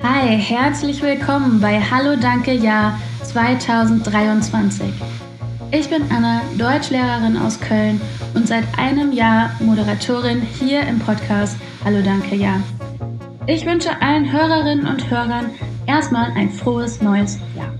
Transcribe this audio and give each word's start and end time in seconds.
Hi, 0.00 0.36
herzlich 0.38 1.02
willkommen 1.02 1.60
bei 1.60 1.80
Hallo 1.80 2.14
Danke 2.14 2.52
Jahr 2.52 2.96
2023. 3.24 4.92
Ich 5.72 5.90
bin 5.90 6.04
Anna, 6.10 6.40
Deutschlehrerin 6.56 7.36
aus 7.36 7.58
Köln 7.58 8.00
und 8.32 8.46
seit 8.46 8.62
einem 8.78 9.12
Jahr 9.12 9.50
Moderatorin 9.58 10.40
hier 10.40 10.82
im 10.82 11.00
Podcast 11.00 11.56
Hallo 11.84 12.00
Danke 12.00 12.36
Jahr. 12.36 12.62
Ich 13.46 13.66
wünsche 13.66 13.90
allen 14.00 14.30
Hörerinnen 14.30 14.86
und 14.86 15.10
Hörern 15.10 15.50
erstmal 15.86 16.30
ein 16.36 16.50
frohes 16.50 17.02
neues 17.02 17.40
Jahr. 17.56 17.74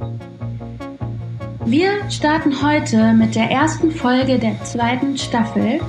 Wir 1.67 2.11
starten 2.11 2.63
heute 2.63 3.13
mit 3.13 3.37
der 3.37 3.49
ersten 3.49 3.93
Folge 3.93 4.41
der 4.41 4.61
zweiten 4.65 5.17
Staffel 5.17 5.81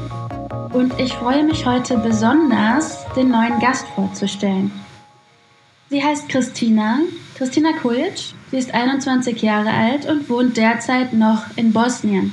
und 0.74 0.94
ich 1.00 1.12
freue 1.14 1.44
mich 1.44 1.66
heute 1.66 1.98
besonders, 1.98 3.04
den 3.16 3.32
neuen 3.32 3.60
Gast 3.60 3.88
vorzustellen. 3.96 4.72
Sie 5.92 6.04
heißt 6.04 6.30
Christina, 6.30 7.00
Christina 7.36 7.72
Kulic. 7.74 8.34
Sie 8.52 8.58
ist 8.58 8.72
21 8.72 9.42
Jahre 9.42 9.72
alt 9.72 10.06
und 10.06 10.30
wohnt 10.30 10.56
derzeit 10.56 11.14
noch 11.14 11.46
in 11.56 11.74
Bosnien. 11.74 12.32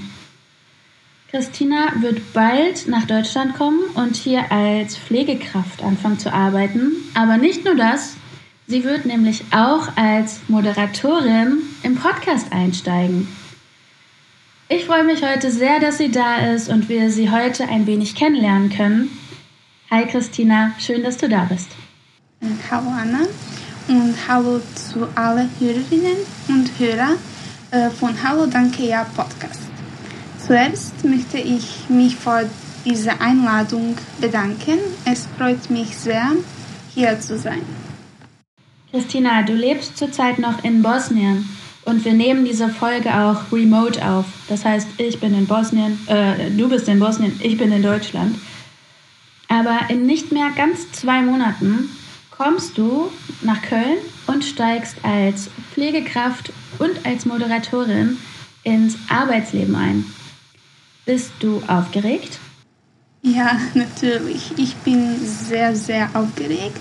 Christina 1.31 1.93
wird 2.01 2.35
bald 2.35 2.87
nach 2.87 3.07
Deutschland 3.07 3.55
kommen 3.55 3.81
und 3.95 4.15
hier 4.15 4.53
als 4.53 4.99
Pflegekraft 4.99 5.83
anfangen 5.83 6.19
zu 6.19 6.33
arbeiten. 6.35 6.93
Aber 7.15 7.39
nicht 7.39 7.65
nur 7.65 7.75
das, 7.75 8.17
sie 8.67 8.85
wird 8.85 9.07
nämlich 9.07 9.43
auch 9.53 9.89
als 9.97 10.41
Moderatorin 10.49 11.63
im 11.83 11.97
Podcast 11.97 12.53
einsteigen. 12.53 13.27
Ich 14.69 14.85
freue 14.85 15.05
mich 15.05 15.23
heute 15.23 15.51
sehr, 15.51 15.81
dass 15.81 15.97
sie 15.97 16.11
da 16.11 16.53
ist 16.53 16.69
und 16.69 16.91
wir 16.91 17.11
sie 17.11 17.31
heute 17.31 17.67
ein 17.69 17.87
wenig 17.87 18.17
kennenlernen 18.17 18.69
können. 18.69 19.19
Hi 19.91 20.05
Christina, 20.05 20.73
schön, 20.79 21.03
dass 21.03 21.17
du 21.17 21.29
da 21.29 21.45
bist. 21.45 21.71
Hallo 22.43 22.91
Anna 22.91 23.23
und 23.89 24.15
hallo 24.29 24.61
zu 24.75 25.09
allen 25.15 25.49
Hörerinnen 25.59 26.19
und 26.49 26.71
Hörer 26.79 27.13
äh, 27.71 27.89
von 27.89 28.15
Hallo 28.23 28.47
Danke 28.47 28.87
Ja 28.87 29.05
Podcast. 29.17 29.63
Zuerst 30.47 31.03
möchte 31.03 31.39
ich 31.39 31.89
mich 31.89 32.15
für 32.15 32.49
diese 32.85 33.21
Einladung 33.23 33.97
bedanken. 34.21 34.79
Es 35.07 35.27
freut 35.39 35.71
mich 35.71 35.97
sehr, 35.97 36.33
hier 36.95 37.19
zu 37.21 37.39
sein. 37.39 37.63
Christina, 38.91 39.43
du 39.43 39.55
lebst 39.55 39.97
zurzeit 39.97 40.39
noch 40.39 40.63
in 40.63 40.83
Bosnien 40.83 41.49
und 41.87 42.05
wir 42.05 42.13
nehmen 42.13 42.45
diese 42.45 42.69
Folge 42.69 43.15
auch 43.15 43.51
remote 43.51 44.07
auf. 44.07 44.27
Das 44.49 44.65
heißt, 44.65 44.89
ich 44.99 45.19
bin 45.21 45.35
in 45.35 45.47
Bosnien, 45.47 45.99
äh, 46.07 46.51
du 46.51 46.69
bist 46.69 46.87
in 46.87 47.01
Bosnien, 47.01 47.41
ich 47.43 47.57
bin 47.57 47.73
in 47.73 47.83
Deutschland. 47.83 48.37
Aber 49.49 49.79
in 49.89 50.05
nicht 50.05 50.33
mehr 50.33 50.51
ganz 50.55 50.93
zwei 50.93 51.23
Monaten 51.23 51.89
kommst 52.37 52.77
du 52.77 53.11
nach 53.43 53.63
Köln 53.63 53.99
und 54.27 54.45
steigst 54.45 54.97
als 55.03 55.49
Pflegekraft 55.73 56.53
und 56.79 57.07
als 57.07 57.25
Moderatorin 57.25 58.19
ins 58.63 58.97
Arbeitsleben 59.09 59.75
ein. 59.75 60.05
Bist 61.05 61.33
du 61.41 61.63
aufgeregt? 61.67 62.39
Ja, 63.23 63.59
natürlich. 63.75 64.53
Ich 64.57 64.75
bin 64.77 65.17
sehr, 65.25 65.75
sehr 65.75 66.11
aufgeregt 66.15 66.81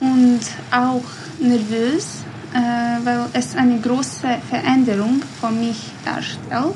und 0.00 0.40
auch 0.70 1.04
nervös, 1.40 2.24
äh, 2.54 3.04
weil 3.04 3.26
es 3.32 3.56
eine 3.56 3.80
große 3.80 4.38
Veränderung 4.48 5.22
für 5.40 5.50
mich 5.50 5.90
darstellt. 6.04 6.74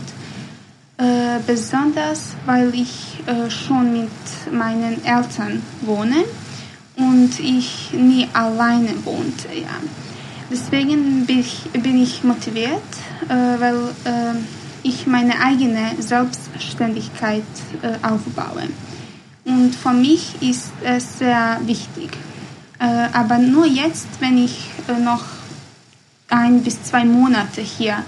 Äh, 0.98 1.38
besonders 1.46 2.34
weil 2.44 2.74
ich 2.74 3.20
äh, 3.26 3.48
schon 3.50 3.92
mit 3.92 4.10
meinen 4.52 5.04
Eltern 5.04 5.62
wohne 5.82 6.24
und 6.98 7.38
ich 7.40 7.92
nie 7.92 8.28
alleine 8.32 8.90
wohnte. 9.04 9.48
Ja. 9.54 9.80
Deswegen 10.50 11.26
bin 11.26 11.40
ich, 11.40 11.70
bin 11.72 12.02
ich 12.02 12.24
motiviert, 12.24 12.82
weil 13.28 13.76
ich 14.82 15.06
meine 15.06 15.38
eigene 15.40 15.90
Selbstständigkeit 15.98 17.42
aufbaue. 18.02 18.68
Und 19.44 19.74
für 19.74 19.92
mich 19.92 20.40
ist 20.40 20.72
es 20.82 21.18
sehr 21.18 21.60
wichtig. 21.66 22.16
aber 22.78 23.36
nur 23.36 23.66
jetzt, 23.66 24.08
wenn 24.20 24.42
ich 24.42 24.70
noch 25.04 25.24
ein 26.30 26.62
bis 26.62 26.82
zwei 26.82 27.04
Monate 27.04 27.60
hier 27.60 28.04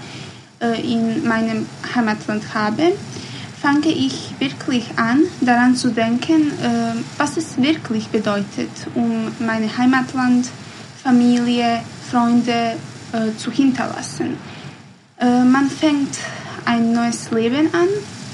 äh, 0.61 0.79
in 0.81 1.27
meinem 1.27 1.65
Heimatland 1.95 2.53
habe, 2.53 2.93
fange 3.61 3.89
ich 3.89 4.33
wirklich 4.39 4.85
an, 4.97 5.19
daran 5.39 5.75
zu 5.75 5.91
denken, 5.91 6.51
äh, 6.61 6.95
was 7.17 7.37
es 7.37 7.61
wirklich 7.61 8.07
bedeutet, 8.07 8.71
um 8.95 9.27
mein 9.39 9.77
Heimatland, 9.77 10.47
Familie, 11.03 11.81
Freunde 12.09 12.77
äh, 13.13 13.37
zu 13.37 13.51
hinterlassen. 13.51 14.37
Äh, 15.19 15.43
man 15.43 15.69
fängt 15.69 16.17
ein 16.65 16.91
neues 16.91 17.29
Leben 17.29 17.69
an. 17.73 17.87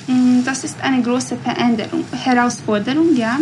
Und 0.08 0.46
das 0.46 0.64
ist 0.64 0.82
eine 0.82 1.02
große 1.02 1.36
Veränderung, 1.36 2.06
Herausforderung, 2.14 3.14
ja, 3.18 3.38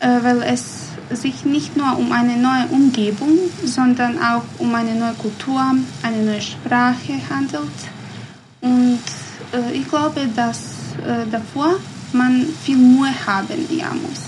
weil 0.00 0.42
es 0.42 0.88
sich 1.10 1.44
nicht 1.44 1.76
nur 1.76 1.96
um 1.96 2.10
eine 2.10 2.36
neue 2.36 2.66
Umgebung, 2.72 3.38
sondern 3.64 4.18
auch 4.18 4.42
um 4.58 4.74
eine 4.74 4.96
neue 4.96 5.14
Kultur, 5.14 5.62
eine 6.02 6.22
neue 6.24 6.42
Sprache 6.42 7.20
handelt. 7.30 7.70
Und 8.62 8.98
ich 9.72 9.88
glaube, 9.88 10.28
dass 10.34 10.75
äh, 11.06 11.26
davor 11.30 11.76
man 12.12 12.46
viel 12.62 12.76
Mühe 12.76 13.26
haben 13.26 13.66
ja, 13.70 13.92
muss. 13.94 14.22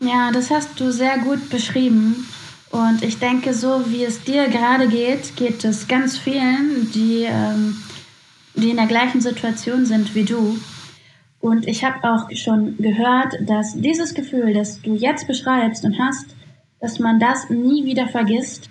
Ja, 0.00 0.30
das 0.32 0.50
hast 0.50 0.78
du 0.78 0.92
sehr 0.92 1.18
gut 1.18 1.48
beschrieben. 1.50 2.26
Und 2.70 3.02
ich 3.02 3.18
denke, 3.18 3.54
so 3.54 3.84
wie 3.86 4.04
es 4.04 4.22
dir 4.24 4.48
gerade 4.48 4.88
geht, 4.88 5.36
geht 5.36 5.64
es 5.64 5.86
ganz 5.86 6.18
vielen, 6.18 6.90
die, 6.92 7.22
ähm, 7.22 7.76
die 8.54 8.70
in 8.70 8.76
der 8.76 8.86
gleichen 8.86 9.20
Situation 9.20 9.86
sind 9.86 10.14
wie 10.14 10.24
du. 10.24 10.58
Und 11.40 11.68
ich 11.68 11.84
habe 11.84 12.02
auch 12.02 12.28
schon 12.34 12.76
gehört, 12.78 13.34
dass 13.46 13.74
dieses 13.74 14.14
Gefühl, 14.14 14.54
das 14.54 14.80
du 14.80 14.94
jetzt 14.94 15.26
beschreibst 15.26 15.84
und 15.84 15.98
hast, 15.98 16.34
dass 16.80 16.98
man 16.98 17.20
das 17.20 17.48
nie 17.48 17.84
wieder 17.84 18.08
vergisst, 18.08 18.68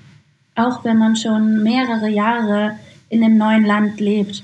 auch 0.55 0.83
wenn 0.83 0.97
man 0.97 1.15
schon 1.15 1.63
mehrere 1.63 2.09
Jahre 2.09 2.77
in 3.09 3.21
dem 3.21 3.37
neuen 3.37 3.63
Land 3.63 3.99
lebt. 3.99 4.43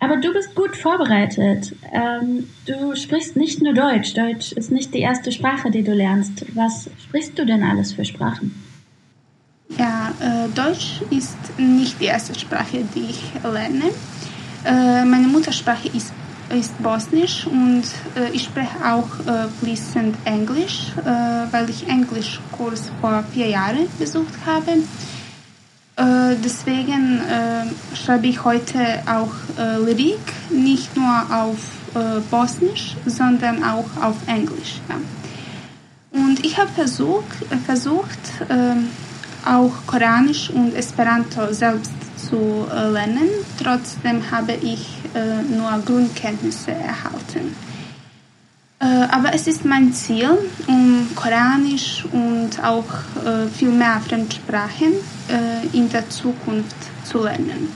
Aber 0.00 0.16
du 0.16 0.32
bist 0.32 0.54
gut 0.54 0.76
vorbereitet. 0.76 1.74
Ähm, 1.92 2.48
du 2.66 2.96
sprichst 2.96 3.36
nicht 3.36 3.62
nur 3.62 3.74
Deutsch. 3.74 4.14
Deutsch 4.14 4.52
ist 4.52 4.72
nicht 4.72 4.94
die 4.94 5.00
erste 5.00 5.30
Sprache, 5.30 5.70
die 5.70 5.82
du 5.82 5.92
lernst. 5.92 6.44
Was 6.54 6.88
sprichst 7.04 7.38
du 7.38 7.44
denn 7.44 7.62
alles 7.62 7.92
für 7.92 8.04
Sprachen? 8.04 8.54
Ja, 9.78 10.12
äh, 10.20 10.48
Deutsch 10.54 11.02
ist 11.10 11.36
nicht 11.58 12.00
die 12.00 12.06
erste 12.06 12.36
Sprache, 12.38 12.82
die 12.94 13.10
ich 13.10 13.22
lerne. 13.42 13.90
Äh, 14.64 15.04
meine 15.04 15.28
Muttersprache 15.28 15.88
ist 15.88 16.12
ist 16.50 16.82
Bosnisch 16.82 17.46
und 17.46 17.84
äh, 18.16 18.30
ich 18.32 18.44
spreche 18.44 18.76
auch 18.84 19.08
äh, 19.20 19.48
fließend 19.60 20.16
Englisch, 20.24 20.92
äh, 20.98 21.52
weil 21.52 21.70
ich 21.70 21.88
Englischkurs 21.88 22.90
vor 23.00 23.24
vier 23.32 23.48
Jahren 23.48 23.86
besucht 23.98 24.34
habe. 24.44 24.72
Äh, 26.00 26.36
deswegen 26.42 27.20
äh, 27.20 27.94
schreibe 27.94 28.26
ich 28.26 28.42
heute 28.42 29.02
auch 29.06 29.32
äh, 29.58 29.76
Lyrik, 29.76 30.20
nicht 30.50 30.96
nur 30.96 31.26
auf 31.30 31.58
Bosnisch, 32.30 32.94
sondern 33.04 33.64
auch 33.64 33.84
auf 34.00 34.14
Englisch. 34.28 34.80
Ja. 34.88 34.94
Und 36.12 36.44
ich 36.44 36.56
habe 36.56 36.68
versuch, 36.68 37.24
versucht, 37.66 38.46
auch 39.44 39.72
Koranisch 39.88 40.50
und 40.50 40.72
Esperanto 40.76 41.52
selbst 41.52 41.90
zu 42.16 42.64
lernen. 42.92 43.28
Trotzdem 43.60 44.22
habe 44.30 44.52
ich 44.52 44.86
nur 45.50 45.82
Grundkenntnisse 45.84 46.70
erhalten. 46.70 47.56
Äh, 48.80 48.84
aber 49.10 49.34
es 49.34 49.46
ist 49.46 49.64
mein 49.66 49.92
Ziel, 49.92 50.30
um 50.66 51.06
Koranisch 51.14 52.06
und 52.12 52.50
auch 52.64 52.86
äh, 53.24 53.46
viel 53.48 53.70
mehr 53.70 54.00
Fremdsprachen 54.00 54.94
äh, 55.28 55.76
in 55.76 55.90
der 55.90 56.08
Zukunft 56.08 56.76
zu 57.04 57.22
lernen. 57.22 57.68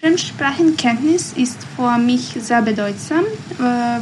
Fremdsprachenkenntnis 0.00 1.34
ist 1.36 1.58
für 1.76 1.96
mich 1.96 2.36
sehr 2.40 2.60
bedeutsam. 2.60 3.22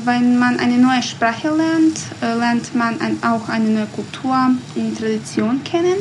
Wenn 0.06 0.38
man 0.38 0.58
eine 0.58 0.78
neue 0.78 1.02
Sprache 1.02 1.48
lernt, 1.54 2.00
lernt 2.22 2.74
man 2.74 2.96
auch 3.20 3.50
eine 3.50 3.68
neue 3.68 3.84
Kultur 3.84 4.34
und 4.76 4.98
Tradition 4.98 5.62
kennen. 5.62 5.96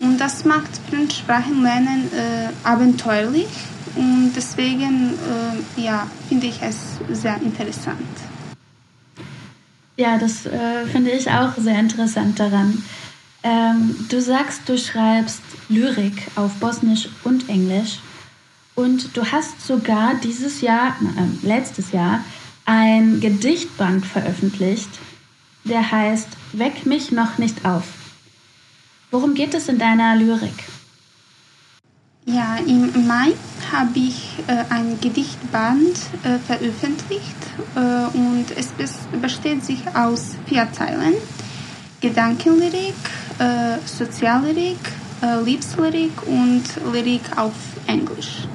Und 0.00 0.18
das 0.20 0.44
macht 0.44 0.80
Fremdsprachenlernen 0.90 2.10
abenteuerlich 2.64 3.46
und 3.94 4.32
deswegen 4.34 5.14
ja, 5.76 6.08
finde 6.28 6.48
ich 6.48 6.60
es 6.60 6.98
sehr 7.12 7.40
interessant. 7.40 8.33
Ja, 9.96 10.18
das 10.18 10.46
äh, 10.46 10.86
finde 10.86 11.12
ich 11.12 11.30
auch 11.30 11.56
sehr 11.56 11.78
interessant 11.78 12.40
daran. 12.40 12.82
Ähm, 13.44 14.06
du 14.08 14.20
sagst, 14.20 14.62
du 14.66 14.76
schreibst 14.76 15.42
Lyrik 15.68 16.26
auf 16.34 16.54
Bosnisch 16.54 17.08
und 17.22 17.48
Englisch 17.48 18.00
und 18.74 19.16
du 19.16 19.24
hast 19.30 19.64
sogar 19.64 20.14
dieses 20.16 20.62
Jahr, 20.62 20.96
äh, 21.16 21.46
letztes 21.46 21.92
Jahr, 21.92 22.24
ein 22.64 23.20
Gedichtband 23.20 24.04
veröffentlicht, 24.04 24.88
der 25.64 25.92
heißt 25.92 26.28
Weck 26.54 26.86
mich 26.86 27.12
noch 27.12 27.38
nicht 27.38 27.64
auf. 27.64 27.84
Worum 29.10 29.34
geht 29.34 29.54
es 29.54 29.68
in 29.68 29.78
deiner 29.78 30.16
Lyrik? 30.16 30.64
Ja, 32.26 32.56
im 32.66 33.06
Mai 33.06 33.34
habe 33.70 33.98
ich 33.98 34.38
äh, 34.46 34.64
ein 34.70 34.98
Gedichtband 34.98 35.98
äh, 36.22 36.38
veröffentlicht 36.38 37.36
äh, 37.76 38.16
und 38.16 38.46
es 38.56 38.72
besteht 39.20 39.62
sich 39.62 39.82
aus 39.94 40.34
vier 40.46 40.66
Teilen. 40.72 41.12
Gedankenlyrik, 42.00 42.94
äh, 43.38 43.76
Soziallyrik, 43.84 44.78
äh, 45.22 45.42
Liebeslyrik 45.44 46.12
und 46.26 46.62
Lyrik 46.94 47.22
auf 47.36 47.52
Englisch. 47.86 48.48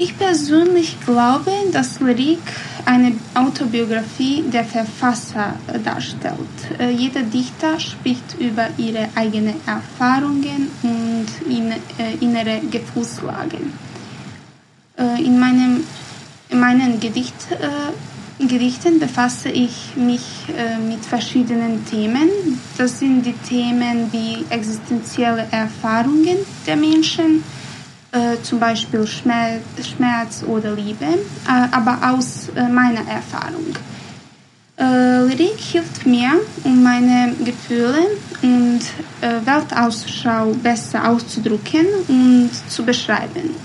Ich 0.00 0.16
persönlich 0.16 0.96
glaube, 1.04 1.50
dass 1.72 1.98
Lyrik 1.98 2.38
eine 2.84 3.14
Autobiografie 3.34 4.44
der 4.44 4.64
Verfasser 4.64 5.56
darstellt. 5.84 6.38
Äh, 6.78 6.90
jeder 6.90 7.22
Dichter 7.24 7.80
spricht 7.80 8.36
über 8.38 8.68
ihre 8.78 9.08
eigenen 9.16 9.56
Erfahrungen 9.66 10.70
und 10.84 11.26
äh, 11.50 12.14
innere 12.20 12.60
Gefühlslagen. 12.70 13.72
Äh, 14.96 15.20
in, 15.24 15.40
meinem, 15.40 15.82
in 16.48 16.60
meinen 16.60 17.00
Gedicht, 17.00 17.34
Gedichten 18.38 19.00
befasse 19.00 19.48
ich 19.48 19.96
mich 19.96 20.22
mit 20.88 21.04
verschiedenen 21.04 21.84
Themen. 21.86 22.28
Das 22.76 23.00
sind 23.00 23.26
die 23.26 23.32
Themen 23.32 24.12
wie 24.12 24.44
existenzielle 24.48 25.44
Erfahrungen 25.50 26.36
der 26.64 26.76
Menschen, 26.76 27.42
äh, 28.12 28.40
zum 28.42 28.58
Beispiel 28.58 29.06
Schmerz, 29.06 29.62
Schmerz 29.82 30.42
oder 30.46 30.74
Liebe, 30.74 31.04
äh, 31.04 31.68
aber 31.70 31.98
aus 32.10 32.48
äh, 32.56 32.68
meiner 32.68 33.06
Erfahrung. 33.08 33.76
Äh, 34.78 35.24
Lyrik 35.24 35.58
hilft 35.58 36.06
mir, 36.06 36.40
um 36.64 36.82
meine 36.82 37.34
Gefühle 37.44 38.06
und 38.42 38.80
äh, 39.20 39.44
Weltausschau 39.44 40.54
besser 40.62 41.08
auszudrücken 41.08 41.86
und 42.06 42.50
zu 42.68 42.84
beschreiben. 42.84 43.56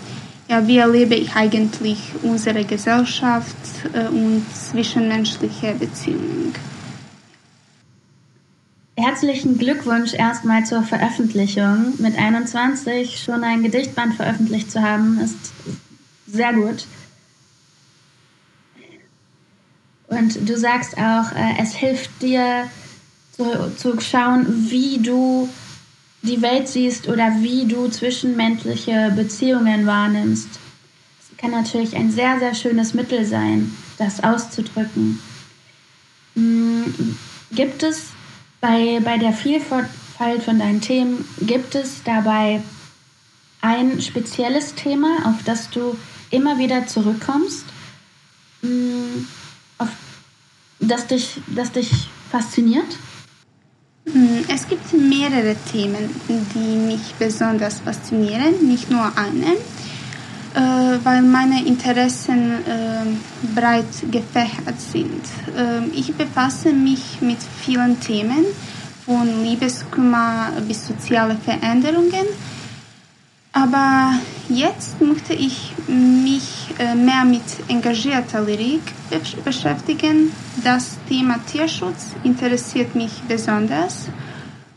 Ja, 0.49 0.65
wie 0.67 0.77
erlebe 0.77 1.15
ich 1.15 1.35
eigentlich 1.35 1.99
unsere 2.23 2.65
Gesellschaft 2.65 3.55
äh, 3.93 4.07
und 4.07 4.45
zwischenmenschliche 4.53 5.73
Beziehungen? 5.75 6.53
Herzlichen 8.95 9.57
Glückwunsch 9.57 10.13
erstmal 10.13 10.65
zur 10.65 10.83
Veröffentlichung. 10.83 11.93
Mit 11.97 12.15
21 12.15 13.23
schon 13.23 13.43
ein 13.43 13.63
Gedichtband 13.63 14.13
veröffentlicht 14.13 14.71
zu 14.71 14.83
haben, 14.83 15.19
ist 15.19 15.51
sehr 16.27 16.53
gut. 16.53 16.85
Und 20.07 20.47
du 20.47 20.57
sagst 20.57 20.95
auch, 20.95 21.31
äh, 21.31 21.59
es 21.59 21.73
hilft 21.73 22.21
dir 22.21 22.69
zu, 23.35 23.75
zu 23.75 23.99
schauen, 23.99 24.69
wie 24.69 24.99
du 24.99 25.49
die 26.21 26.43
Welt 26.43 26.67
siehst 26.67 27.07
oder 27.07 27.37
wie 27.39 27.65
du 27.65 27.87
zwischenmenschliche 27.89 29.11
Beziehungen 29.15 29.87
wahrnimmst. 29.87 30.49
Es 31.19 31.37
kann 31.37 31.49
natürlich 31.49 31.95
ein 31.95 32.11
sehr, 32.11 32.37
sehr 32.37 32.53
schönes 32.53 32.93
Mittel 32.93 33.25
sein, 33.25 33.75
das 33.97 34.23
auszudrücken. 34.23 35.19
Hm, 36.35 37.17
gibt 37.51 37.81
es 37.81 38.12
bei, 38.63 39.01
bei 39.03 39.17
der 39.17 39.33
Vielfalt 39.33 39.89
von 40.41 40.57
deinen 40.57 40.79
Themen 40.79 41.25
gibt 41.41 41.75
es 41.75 42.01
dabei 42.05 42.61
ein 43.59 44.01
spezielles 44.01 44.73
Thema, 44.75 45.17
auf 45.25 45.43
das 45.43 45.69
du 45.69 45.97
immer 46.31 46.57
wieder 46.57 46.87
zurückkommst, 46.87 47.65
mm, 48.61 49.25
auf 49.79 49.89
das 50.79 51.07
dich, 51.07 51.41
das 51.47 51.73
dich 51.73 51.91
fasziniert? 52.31 52.97
Mm, 54.05 54.43
es 54.47 54.65
gibt 54.69 54.93
mehrere 54.93 55.57
Themen, 55.69 56.09
die 56.29 56.77
mich 56.77 57.15
besonders 57.19 57.81
faszinieren, 57.81 58.65
nicht 58.65 58.89
nur 58.89 59.11
eine, 59.17 59.55
äh, 59.55 59.57
weil 60.55 61.21
meine 61.23 61.65
Interessen 61.65 62.51
äh, 62.65 63.55
breit 63.55 63.85
gefächert 64.11 64.79
sind. 64.79 65.23
Äh, 65.57 65.85
ich 65.93 66.13
befasse 66.15 66.71
mich 66.71 67.21
mit 67.21 67.39
vielen 67.41 67.99
Themen, 67.99 68.45
von 69.05 69.43
Liebeskummer 69.43 70.51
bis 70.67 70.87
soziale 70.87 71.35
Veränderungen. 71.35 72.25
Aber 73.51 74.13
jetzt 74.49 74.99
möchte 74.99 75.33
ich 75.33 75.73
mich 75.87 76.69
äh, 76.79 76.95
mehr 76.95 77.23
mit 77.23 77.43
engagierter 77.67 78.41
Lyrik 78.41 78.81
beschäftigen. 79.45 80.31
Das 80.63 80.97
Thema 81.07 81.39
Tierschutz 81.45 82.15
interessiert 82.23 82.95
mich 82.95 83.21
besonders. 83.27 84.07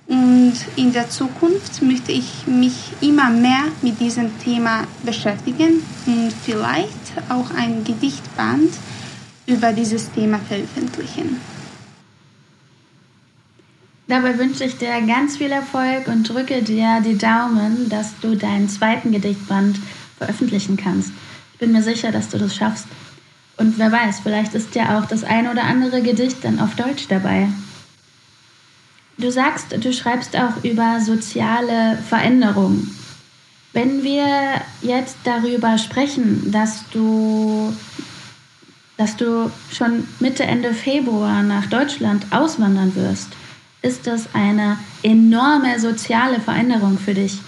Und 0.08 0.54
in 0.76 0.92
der 0.92 1.10
Zukunft 1.10 1.82
möchte 1.82 2.12
ich 2.12 2.46
mich 2.46 2.92
immer 3.00 3.28
mehr 3.30 3.64
mit 3.82 3.98
diesem 4.00 4.38
Thema 4.38 4.84
beschäftigen 5.02 5.82
und 6.06 6.32
vielleicht 6.44 6.92
auch 7.28 7.50
ein 7.50 7.82
Gedichtband 7.82 8.70
über 9.46 9.72
dieses 9.72 10.10
Thema 10.12 10.38
veröffentlichen. 10.38 11.40
Dabei 14.08 14.38
wünsche 14.38 14.64
ich 14.64 14.78
dir 14.78 15.00
ganz 15.02 15.36
viel 15.36 15.50
Erfolg 15.50 16.06
und 16.06 16.28
drücke 16.28 16.62
dir 16.62 17.00
die 17.04 17.18
Daumen, 17.18 17.88
dass 17.88 18.12
du 18.20 18.36
deinen 18.36 18.68
zweiten 18.68 19.10
Gedichtband 19.10 19.80
veröffentlichen 20.18 20.76
kannst. 20.76 21.10
Ich 21.54 21.58
bin 21.58 21.72
mir 21.72 21.82
sicher, 21.82 22.12
dass 22.12 22.28
du 22.28 22.38
das 22.38 22.54
schaffst. 22.54 22.86
Und 23.56 23.78
wer 23.78 23.90
weiß, 23.90 24.20
vielleicht 24.20 24.54
ist 24.54 24.76
ja 24.76 24.98
auch 24.98 25.06
das 25.06 25.24
ein 25.24 25.48
oder 25.48 25.64
andere 25.64 26.02
Gedicht 26.02 26.44
dann 26.44 26.60
auf 26.60 26.76
Deutsch 26.76 27.06
dabei. 27.08 27.48
Du 29.18 29.30
sagst, 29.32 29.72
du 29.82 29.92
schreibst 29.92 30.36
auch 30.36 30.62
über 30.62 31.00
soziale 31.00 31.96
Veränderungen. 32.08 32.94
Wenn 33.72 34.02
wir 34.02 34.60
jetzt 34.82 35.16
darüber 35.24 35.78
sprechen, 35.78 36.50
dass 36.52 36.84
du, 36.90 37.74
dass 38.98 39.16
du 39.16 39.50
schon 39.72 40.06
Mitte, 40.20 40.44
Ende 40.44 40.74
Februar 40.74 41.42
nach 41.42 41.66
Deutschland 41.66 42.26
auswandern 42.30 42.94
wirst, 42.94 43.28
ist 43.80 44.06
das 44.06 44.28
eine 44.34 44.78
enorme 45.02 45.78
soziale 45.80 46.40
Veränderung 46.40 46.98
für 46.98 47.14
dich. 47.14 47.38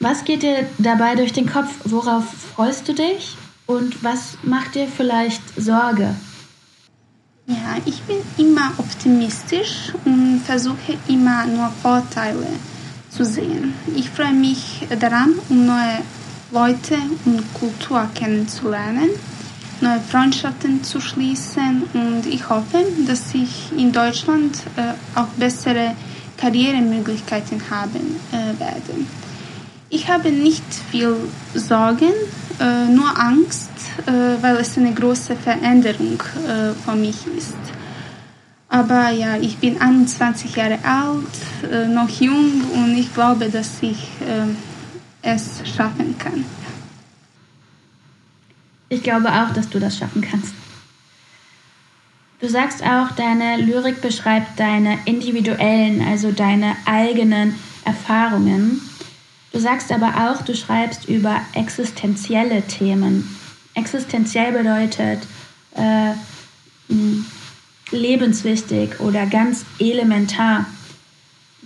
Was 0.00 0.24
geht 0.24 0.42
dir 0.42 0.66
dabei 0.78 1.14
durch 1.14 1.32
den 1.32 1.48
Kopf? 1.48 1.72
Worauf 1.84 2.24
freust 2.54 2.88
du 2.88 2.92
dich? 2.92 3.36
Und 3.66 4.02
was 4.02 4.36
macht 4.42 4.74
dir 4.74 4.88
vielleicht 4.88 5.42
Sorge? 5.56 6.14
Ja, 7.46 7.76
ich 7.84 8.00
bin 8.04 8.16
immer 8.38 8.72
optimistisch 8.78 9.92
und 10.06 10.40
versuche 10.46 10.96
immer 11.08 11.44
nur 11.44 11.70
Vorteile 11.82 12.46
zu 13.10 13.22
sehen. 13.22 13.74
Ich 13.94 14.08
freue 14.08 14.32
mich 14.32 14.86
daran, 14.98 15.34
um 15.50 15.66
neue 15.66 15.98
Leute 16.52 16.96
und 17.26 17.42
Kultur 17.52 18.08
kennenzulernen, 18.14 19.10
neue 19.82 20.00
Freundschaften 20.00 20.82
zu 20.82 21.02
schließen 21.02 21.82
und 21.92 22.24
ich 22.26 22.48
hoffe, 22.48 22.82
dass 23.06 23.34
ich 23.34 23.72
in 23.76 23.92
Deutschland 23.92 24.56
äh, 24.76 24.94
auch 25.18 25.28
bessere 25.36 25.94
Karrieremöglichkeiten 26.38 27.60
haben 27.68 28.16
äh, 28.32 28.58
werde. 28.58 29.04
Ich 29.90 30.08
habe 30.08 30.30
nicht 30.30 30.64
viel 30.90 31.14
Sorgen, 31.54 32.14
äh, 32.58 32.86
nur 32.86 33.20
Angst, 33.20 33.68
weil 34.40 34.56
es 34.56 34.76
eine 34.76 34.92
große 34.92 35.36
Veränderung 35.36 36.20
äh, 36.46 36.72
für 36.72 36.96
mich 36.96 37.26
ist. 37.36 37.56
Aber 38.68 39.10
ja, 39.10 39.36
ich 39.36 39.58
bin 39.58 39.80
21 39.80 40.56
Jahre 40.56 40.78
alt, 40.82 41.70
äh, 41.70 41.86
noch 41.86 42.08
jung 42.08 42.62
und 42.74 42.96
ich 42.96 43.12
glaube, 43.14 43.48
dass 43.48 43.82
ich 43.82 44.08
es 45.22 45.62
schaffen 45.74 46.18
kann. 46.18 46.44
Ich 48.88 49.02
glaube 49.02 49.28
auch, 49.28 49.52
dass 49.52 49.68
du 49.68 49.80
das 49.80 49.96
schaffen 49.96 50.20
kannst. 50.20 50.54
Du 52.40 52.48
sagst 52.48 52.82
auch, 52.82 53.10
deine 53.12 53.56
Lyrik 53.56 54.02
beschreibt 54.02 54.60
deine 54.60 54.98
individuellen, 55.06 56.02
also 56.06 56.30
deine 56.30 56.76
eigenen 56.84 57.54
Erfahrungen. 57.84 58.82
Du 59.52 59.58
sagst 59.58 59.90
aber 59.90 60.28
auch, 60.28 60.42
du 60.42 60.54
schreibst 60.54 61.08
über 61.08 61.40
existenzielle 61.54 62.62
Themen. 62.62 63.34
Existenziell 63.74 64.52
bedeutet 64.52 65.20
äh, 65.74 66.12
lebenswichtig 67.90 69.00
oder 69.00 69.26
ganz 69.26 69.64
elementar. 69.78 70.66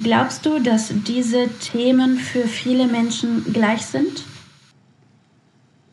Glaubst 0.02 0.46
du, 0.46 0.60
dass 0.60 0.92
diese 1.06 1.48
Themen 1.58 2.18
für 2.18 2.46
viele 2.46 2.86
Menschen 2.86 3.52
gleich 3.52 3.84
sind? 3.84 4.22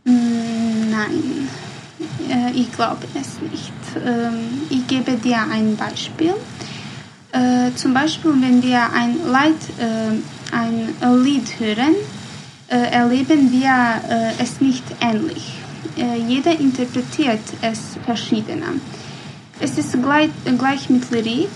Mm, 0.03 0.91
nein, 0.91 1.49
äh, 2.29 2.51
ich 2.51 2.71
glaube 2.71 3.07
es 3.15 3.41
nicht. 3.41 3.73
Ähm, 4.05 4.61
ich 4.69 4.85
gebe 4.87 5.13
dir 5.17 5.39
ein 5.51 5.75
Beispiel. 5.75 6.35
Äh, 7.31 7.73
zum 7.75 7.93
Beispiel, 7.93 8.31
wenn 8.39 8.61
wir 8.61 8.91
ein, 8.93 9.15
Lied, 9.25 9.79
äh, 9.79 10.55
ein 10.55 11.23
Lied 11.23 11.59
hören, 11.59 11.95
erleben 12.67 13.51
wir 13.51 14.33
es 14.39 14.59
nicht 14.59 14.83
ähnlich. 14.99 15.53
Jeder 16.27 16.59
interpretiert 16.59 17.39
es 17.61 17.97
verschiedener. 18.05 18.73
Es 19.59 19.77
ist 19.77 19.93
gleich, 20.01 20.29
gleich 20.57 20.89
mit 20.89 21.09
Lyrik. 21.11 21.47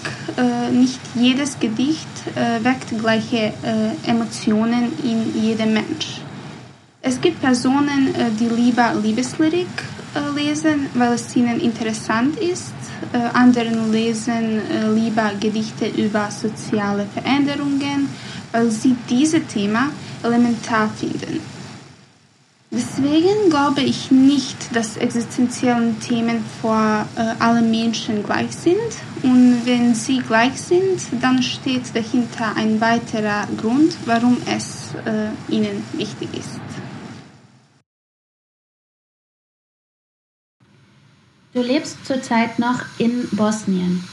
Nicht 0.71 0.99
jedes 1.15 1.59
Gedicht 1.59 2.07
äh, 2.35 2.63
weckt 2.63 2.97
gleiche 2.97 3.51
äh, 3.63 4.09
Emotionen 4.09 4.93
in 5.03 5.43
jedem 5.43 5.73
Mensch. 5.73 6.21
Es 7.01 7.21
gibt 7.21 7.39
Personen, 7.39 8.13
äh, 8.13 8.29
die 8.37 8.49
lieber 8.49 8.93
Liebeslyrik 8.93 9.67
äh, 10.15 10.35
lesen, 10.35 10.87
weil 10.95 11.13
es 11.13 11.33
ihnen 11.33 11.61
interessant 11.61 12.37
ist. 12.37 12.73
Äh, 13.13 13.17
anderen 13.33 13.91
lesen 13.91 14.61
lieber 14.93 15.31
Gedichte 15.39 15.87
über 15.87 16.29
soziale 16.29 17.05
Veränderungen, 17.13 18.09
weil 18.51 18.69
sie 18.69 18.95
dieses 19.09 19.47
Thema 19.47 19.91
elementar 20.21 20.89
finden. 20.89 21.39
Deswegen 22.71 23.49
glaube 23.49 23.81
ich 23.81 24.11
nicht, 24.11 24.75
dass 24.75 24.95
existenzielle 24.97 25.95
Themen 25.95 26.45
vor 26.61 27.07
äh, 27.15 27.21
allen 27.39 27.71
Menschen 27.71 28.23
gleich 28.23 28.51
sind. 28.51 28.77
Und 29.23 29.65
wenn 29.65 29.95
sie 29.95 30.19
gleich 30.19 30.53
sind, 30.61 31.01
dann 31.19 31.41
steht 31.41 31.95
dahinter 31.95 32.55
ein 32.55 32.79
weiterer 32.79 33.47
Grund, 33.57 33.97
warum 34.05 34.37
es 34.45 34.93
äh, 35.05 35.29
ihnen 35.51 35.83
wichtig 35.93 36.29
ist. 36.37 36.59
Du 41.53 41.63
lebst 41.63 42.05
zurzeit 42.05 42.59
noch 42.59 42.81
in 42.99 43.27
Bosnien 43.31 44.03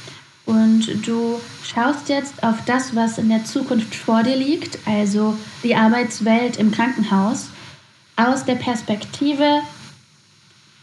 und 0.46 1.06
du 1.06 1.38
schaust 1.62 2.08
jetzt 2.08 2.42
auf 2.42 2.64
das, 2.64 2.96
was 2.96 3.18
in 3.18 3.28
der 3.28 3.44
Zukunft 3.44 3.94
vor 3.94 4.22
dir 4.22 4.36
liegt, 4.36 4.78
also 4.86 5.36
die 5.62 5.76
Arbeitswelt 5.76 6.56
im 6.56 6.70
Krankenhaus 6.70 7.50
aus 8.16 8.44
der 8.44 8.54
Perspektive, 8.54 9.60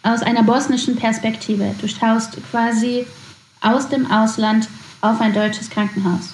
aus 0.04 0.22
einer 0.22 0.44
bosnischen 0.44 0.96
Perspektive. 0.96 1.74
Du 1.82 1.88
schaust 1.88 2.38
quasi 2.52 3.06
aus 3.62 3.90
dem 3.90 4.10
Ausland 4.12 4.68
auf 5.02 5.20
ein 5.20 5.34
deutsches 5.34 5.70
Krankenhaus. 5.70 6.34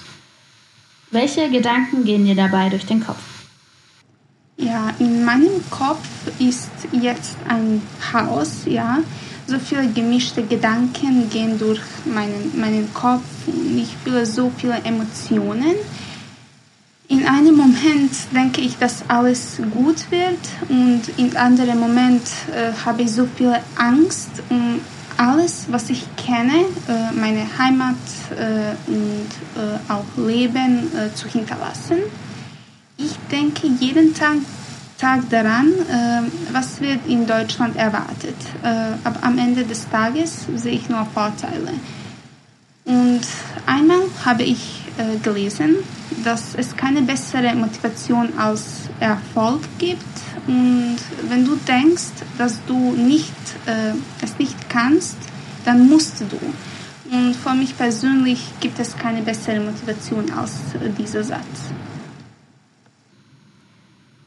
Welche 1.10 1.50
Gedanken 1.50 2.04
gehen 2.04 2.24
dir 2.24 2.36
dabei 2.36 2.68
durch 2.68 2.86
den 2.86 3.04
Kopf? 3.04 3.18
Ja, 4.56 4.92
in 4.98 5.24
meinem 5.24 5.64
Kopf 5.70 6.06
ist 6.38 6.70
jetzt 6.92 7.36
ein 7.48 7.82
Haus, 8.12 8.62
ja. 8.66 8.98
So 9.46 9.58
viele 9.58 9.88
gemischte 9.88 10.44
Gedanken 10.44 11.28
gehen 11.30 11.58
durch 11.58 11.80
meinen, 12.04 12.52
meinen 12.60 12.92
Kopf 12.94 13.24
und 13.46 13.78
ich 13.78 13.96
fühle 14.04 14.26
so 14.26 14.52
viele 14.56 14.76
Emotionen. 14.84 15.74
In 17.10 17.26
einem 17.26 17.56
Moment 17.56 18.12
denke 18.32 18.60
ich, 18.60 18.78
dass 18.78 19.02
alles 19.08 19.60
gut 19.72 20.08
wird 20.12 20.38
und 20.68 21.02
in 21.16 21.36
anderen 21.36 21.80
Moment 21.80 22.22
äh, 22.54 22.70
habe 22.86 23.02
ich 23.02 23.10
so 23.10 23.26
viel 23.36 23.52
Angst 23.74 24.30
um 24.48 24.80
alles, 25.16 25.66
was 25.72 25.90
ich 25.90 26.06
kenne, 26.14 26.66
äh, 26.86 27.12
meine 27.12 27.46
Heimat 27.58 27.96
äh, 28.30 28.76
und 28.86 29.26
äh, 29.56 29.92
auch 29.92 30.04
Leben 30.24 30.86
äh, 30.94 31.12
zu 31.12 31.26
hinterlassen. 31.26 31.96
Ich 32.96 33.16
denke 33.28 33.66
jeden 33.80 34.14
Tag, 34.14 34.36
Tag 34.96 35.28
daran, 35.30 35.66
äh, 35.66 36.22
was 36.52 36.80
wird 36.80 37.00
in 37.08 37.26
Deutschland 37.26 37.74
erwartet. 37.74 38.36
aber 39.02 39.24
am 39.24 39.36
Ende 39.36 39.64
des 39.64 39.88
Tages 39.90 40.46
sehe 40.54 40.74
ich 40.74 40.88
nur 40.88 41.04
Vorteile. 41.12 41.72
Und 42.84 43.22
einmal 43.66 44.02
habe 44.24 44.44
ich 44.44 44.82
gelesen, 45.24 45.76
dass 46.24 46.54
es 46.54 46.76
keine 46.76 47.02
bessere 47.02 47.54
Motivation 47.54 48.38
als 48.38 48.88
Erfolg 49.00 49.62
gibt. 49.78 50.04
Und 50.46 50.98
wenn 51.28 51.44
du 51.44 51.56
denkst, 51.56 52.12
dass 52.38 52.58
du 52.66 52.92
nicht, 52.92 53.32
äh, 53.66 53.92
es 54.22 54.38
nicht 54.38 54.68
kannst, 54.68 55.16
dann 55.64 55.88
musst 55.88 56.20
du. 56.20 56.38
Und 57.14 57.34
für 57.34 57.54
mich 57.54 57.76
persönlich 57.76 58.40
gibt 58.60 58.78
es 58.78 58.96
keine 58.96 59.22
bessere 59.22 59.60
Motivation 59.60 60.30
als 60.32 60.52
dieser 60.96 61.24
Satz. 61.24 61.72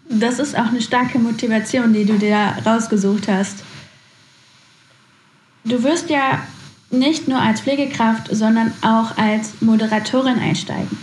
Das 0.09 0.39
ist 0.39 0.57
auch 0.57 0.67
eine 0.67 0.81
starke 0.81 1.17
Motivation, 1.17 1.93
die 1.93 2.05
du 2.05 2.17
dir 2.17 2.53
rausgesucht 2.65 3.27
hast. 3.27 3.63
Du 5.63 5.81
wirst 5.83 6.09
ja 6.09 6.39
nicht 6.91 7.27
nur 7.27 7.39
als 7.39 7.61
Pflegekraft, 7.61 8.27
sondern 8.31 8.73
auch 8.81 9.17
als 9.17 9.61
Moderatorin 9.61 10.39
einsteigen. 10.39 10.97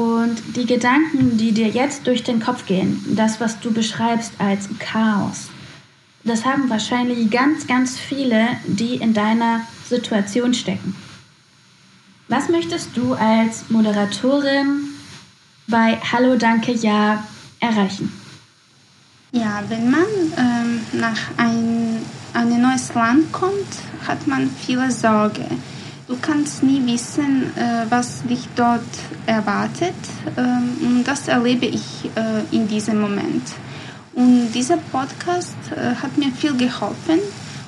Und 0.00 0.56
die 0.56 0.64
Gedanken, 0.64 1.36
die 1.36 1.52
dir 1.52 1.68
jetzt 1.68 2.06
durch 2.06 2.22
den 2.22 2.40
Kopf 2.40 2.64
gehen, 2.64 3.04
das, 3.16 3.38
was 3.38 3.60
du 3.60 3.70
beschreibst 3.70 4.32
als 4.38 4.66
Chaos, 4.78 5.48
das 6.24 6.46
haben 6.46 6.70
wahrscheinlich 6.70 7.30
ganz, 7.30 7.66
ganz 7.66 7.98
viele, 7.98 8.48
die 8.64 8.94
in 8.94 9.12
deiner 9.12 9.60
Situation 9.86 10.54
stecken. 10.54 10.96
Was 12.28 12.48
möchtest 12.48 12.96
du 12.96 13.12
als 13.12 13.68
Moderatorin 13.68 14.88
bei 15.66 15.98
Hallo 16.10 16.36
Danke 16.36 16.72
Ja 16.72 17.22
erreichen? 17.58 18.10
Ja, 19.32 19.62
wenn 19.68 19.90
man 19.90 20.06
ähm, 20.38 20.80
nach 20.98 21.18
ein, 21.36 22.00
ein 22.32 22.62
neues 22.62 22.94
Land 22.94 23.30
kommt, 23.32 23.68
hat 24.08 24.26
man 24.26 24.48
viele 24.48 24.90
Sorge 24.90 25.44
Du 26.10 26.16
kannst 26.20 26.64
nie 26.64 26.84
wissen, 26.86 27.56
äh, 27.56 27.86
was 27.88 28.24
dich 28.24 28.48
dort 28.56 28.82
erwartet. 29.26 29.94
Ähm, 30.36 31.04
das 31.04 31.28
erlebe 31.28 31.66
ich 31.66 32.10
äh, 32.16 32.42
in 32.50 32.66
diesem 32.66 33.00
Moment. 33.00 33.44
Und 34.14 34.50
dieser 34.52 34.78
Podcast 34.78 35.54
äh, 35.70 35.94
hat 35.94 36.18
mir 36.18 36.32
viel 36.32 36.56
geholfen, 36.56 37.20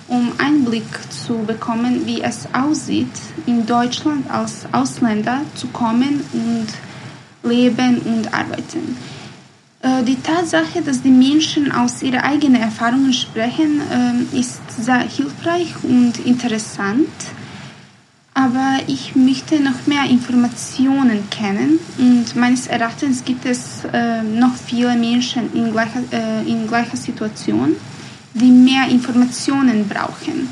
um 0.09 0.33
Einblick 0.39 0.83
zu 1.09 1.35
bekommen, 1.47 2.05
wie 2.05 2.21
es 2.21 2.49
aussieht, 2.53 3.15
in 3.47 3.65
Deutschland 3.65 4.29
als 4.29 4.67
Ausländer 4.73 5.43
zu 5.55 5.69
kommen 5.69 6.25
und 6.33 7.49
leben 7.49 7.99
und 8.01 8.35
arbeiten. 8.35 8.97
Die 10.07 10.21
Tatsache, 10.21 10.81
dass 10.85 11.03
die 11.03 11.11
Menschen 11.11 11.73
aus 11.73 12.03
ihren 12.03 12.21
eigenen 12.21 12.63
Erfahrungen 12.63 13.13
sprechen, 13.13 13.81
ist 14.33 14.61
sehr 14.71 15.01
hilfreich 15.01 15.75
und 15.83 16.25
interessant 16.25 17.09
aber 18.35 18.79
ich 18.87 19.15
möchte 19.15 19.61
noch 19.61 19.87
mehr 19.87 20.05
Informationen 20.05 21.29
kennen 21.31 21.79
und 21.99 22.35
meines 22.35 22.67
Erachtens 22.67 23.25
gibt 23.25 23.45
es 23.45 23.85
äh, 23.93 24.23
noch 24.23 24.55
viele 24.55 24.97
Menschen 24.97 25.53
in 25.55 25.71
gleicher, 25.71 26.03
äh, 26.12 26.51
in 26.51 26.67
gleicher 26.67 26.97
Situation, 26.97 27.77
die 28.35 28.51
mehr 28.51 28.89
Informationen 28.89 29.87
brauchen. 29.87 30.49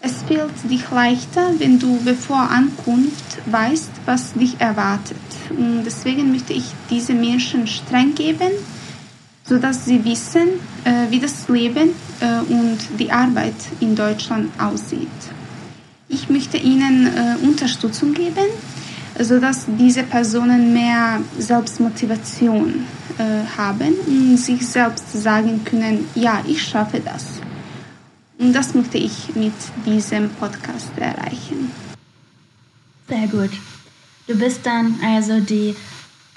Es 0.00 0.22
fällt 0.22 0.70
dich 0.70 0.90
leichter, 0.90 1.52
wenn 1.58 1.78
du 1.78 1.98
bevor 2.04 2.38
Ankunft 2.50 3.38
weißt, 3.46 3.90
was 4.04 4.34
dich 4.34 4.60
erwartet. 4.60 5.16
Und 5.50 5.84
deswegen 5.84 6.30
möchte 6.30 6.52
ich 6.52 6.64
diese 6.90 7.14
Menschen 7.14 7.66
streng 7.66 8.14
geben, 8.14 8.50
sodass 9.42 9.86
sie 9.86 10.04
wissen, 10.04 10.48
äh, 10.84 11.10
wie 11.10 11.18
das 11.18 11.48
Leben 11.48 11.90
äh, 12.20 12.52
und 12.52 12.78
die 12.98 13.10
Arbeit 13.10 13.54
in 13.80 13.96
Deutschland 13.96 14.50
aussieht. 14.60 15.08
Ich 16.08 16.28
möchte 16.28 16.56
ihnen 16.56 17.06
äh, 17.06 17.36
Unterstützung 17.42 18.14
geben, 18.14 18.46
sodass 19.18 19.66
diese 19.66 20.02
Personen 20.02 20.72
mehr 20.72 21.20
Selbstmotivation 21.38 22.84
äh, 23.18 23.44
haben 23.56 23.94
und 24.06 24.36
sich 24.36 24.66
selbst 24.66 25.12
sagen 25.12 25.64
können, 25.64 26.08
ja, 26.14 26.42
ich 26.46 26.62
schaffe 26.62 27.00
das. 27.00 27.40
Und 28.38 28.52
das 28.52 28.74
möchte 28.74 28.98
ich 28.98 29.34
mit 29.34 29.54
diesem 29.84 30.30
Podcast 30.30 30.90
erreichen. 30.96 31.72
Sehr 33.08 33.26
gut. 33.28 33.50
Du 34.26 34.36
bist 34.36 34.66
dann 34.66 34.98
also 35.04 35.40
die 35.40 35.74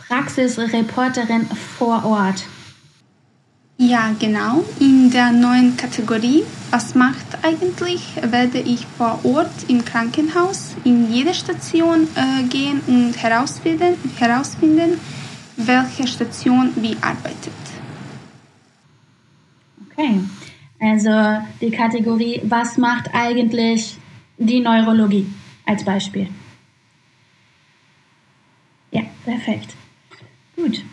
Praxisreporterin 0.07 1.47
vor 1.77 2.05
Ort. 2.05 2.43
Ja, 3.81 4.13
genau. 4.19 4.65
In 4.81 5.09
der 5.09 5.31
neuen 5.31 5.77
Kategorie 5.77 6.43
Was 6.69 6.95
macht 6.95 7.25
eigentlich, 7.43 8.01
werde 8.21 8.59
ich 8.59 8.85
vor 8.85 9.23
Ort 9.23 9.69
im 9.69 9.85
Krankenhaus 9.85 10.75
in 10.83 11.09
jede 11.09 11.33
Station 11.33 12.05
äh, 12.15 12.43
gehen 12.43 12.81
und 12.87 13.13
herausfinden, 13.23 13.95
herausfinden, 14.17 14.99
welche 15.55 16.05
Station 16.07 16.73
wie 16.75 16.97
arbeitet. 16.99 17.53
Okay, 19.89 20.19
also 20.81 21.41
die 21.61 21.71
Kategorie 21.71 22.41
Was 22.43 22.77
macht 22.77 23.09
eigentlich 23.13 23.95
die 24.37 24.59
Neurologie 24.59 25.25
als 25.65 25.85
Beispiel. 25.85 26.27
Ja, 28.91 29.03
perfekt. 29.23 29.73
Gut. 30.57 30.83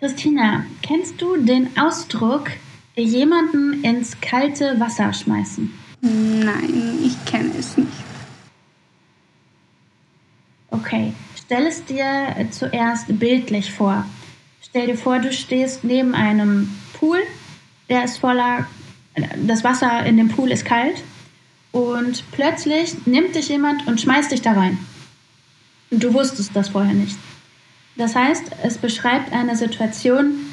Christina, 0.00 0.64
kennst 0.80 1.20
du 1.20 1.36
den 1.36 1.76
Ausdruck 1.76 2.50
jemanden 2.96 3.84
ins 3.84 4.18
kalte 4.22 4.80
Wasser 4.80 5.12
schmeißen? 5.12 5.70
Nein, 6.00 6.98
ich 7.04 7.22
kenne 7.26 7.50
es 7.58 7.76
nicht. 7.76 7.92
Okay, 10.70 11.12
stell 11.36 11.66
es 11.66 11.84
dir 11.84 12.34
zuerst 12.50 13.18
bildlich 13.18 13.70
vor. 13.72 14.06
Stell 14.62 14.86
dir 14.86 14.96
vor, 14.96 15.18
du 15.18 15.34
stehst 15.34 15.84
neben 15.84 16.14
einem 16.14 16.74
Pool, 16.94 17.18
der 17.90 18.04
ist 18.04 18.16
voller, 18.16 18.66
das 19.36 19.64
Wasser 19.64 20.06
in 20.06 20.16
dem 20.16 20.28
Pool 20.28 20.50
ist 20.50 20.64
kalt 20.64 21.02
und 21.72 22.24
plötzlich 22.32 23.06
nimmt 23.06 23.34
dich 23.34 23.50
jemand 23.50 23.86
und 23.86 24.00
schmeißt 24.00 24.32
dich 24.32 24.40
da 24.40 24.52
rein. 24.52 24.78
Du 25.90 26.14
wusstest 26.14 26.56
das 26.56 26.70
vorher 26.70 26.94
nicht. 26.94 27.18
Das 28.00 28.16
heißt, 28.16 28.44
es 28.62 28.78
beschreibt 28.78 29.30
eine 29.30 29.56
Situation, 29.56 30.46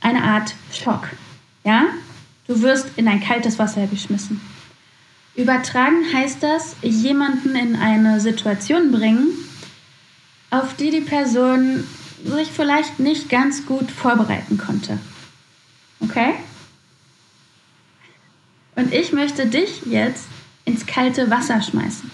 eine 0.00 0.22
Art 0.22 0.54
Schock. 0.72 1.08
Ja? 1.64 1.86
Du 2.46 2.62
wirst 2.62 2.90
in 2.94 3.08
ein 3.08 3.20
kaltes 3.20 3.58
Wasser 3.58 3.88
geschmissen. 3.88 4.40
Übertragen 5.34 6.04
heißt 6.14 6.44
das, 6.44 6.76
jemanden 6.80 7.56
in 7.56 7.74
eine 7.74 8.20
Situation 8.20 8.92
bringen, 8.92 9.30
auf 10.50 10.76
die 10.76 10.90
die 10.90 11.00
Person 11.00 11.82
sich 12.24 12.52
vielleicht 12.52 13.00
nicht 13.00 13.28
ganz 13.28 13.66
gut 13.66 13.90
vorbereiten 13.90 14.56
konnte. 14.56 14.96
Okay? 15.98 16.34
Und 18.76 18.94
ich 18.94 19.12
möchte 19.12 19.46
dich 19.46 19.86
jetzt 19.86 20.26
ins 20.64 20.86
kalte 20.86 21.28
Wasser 21.30 21.60
schmeißen. 21.62 22.08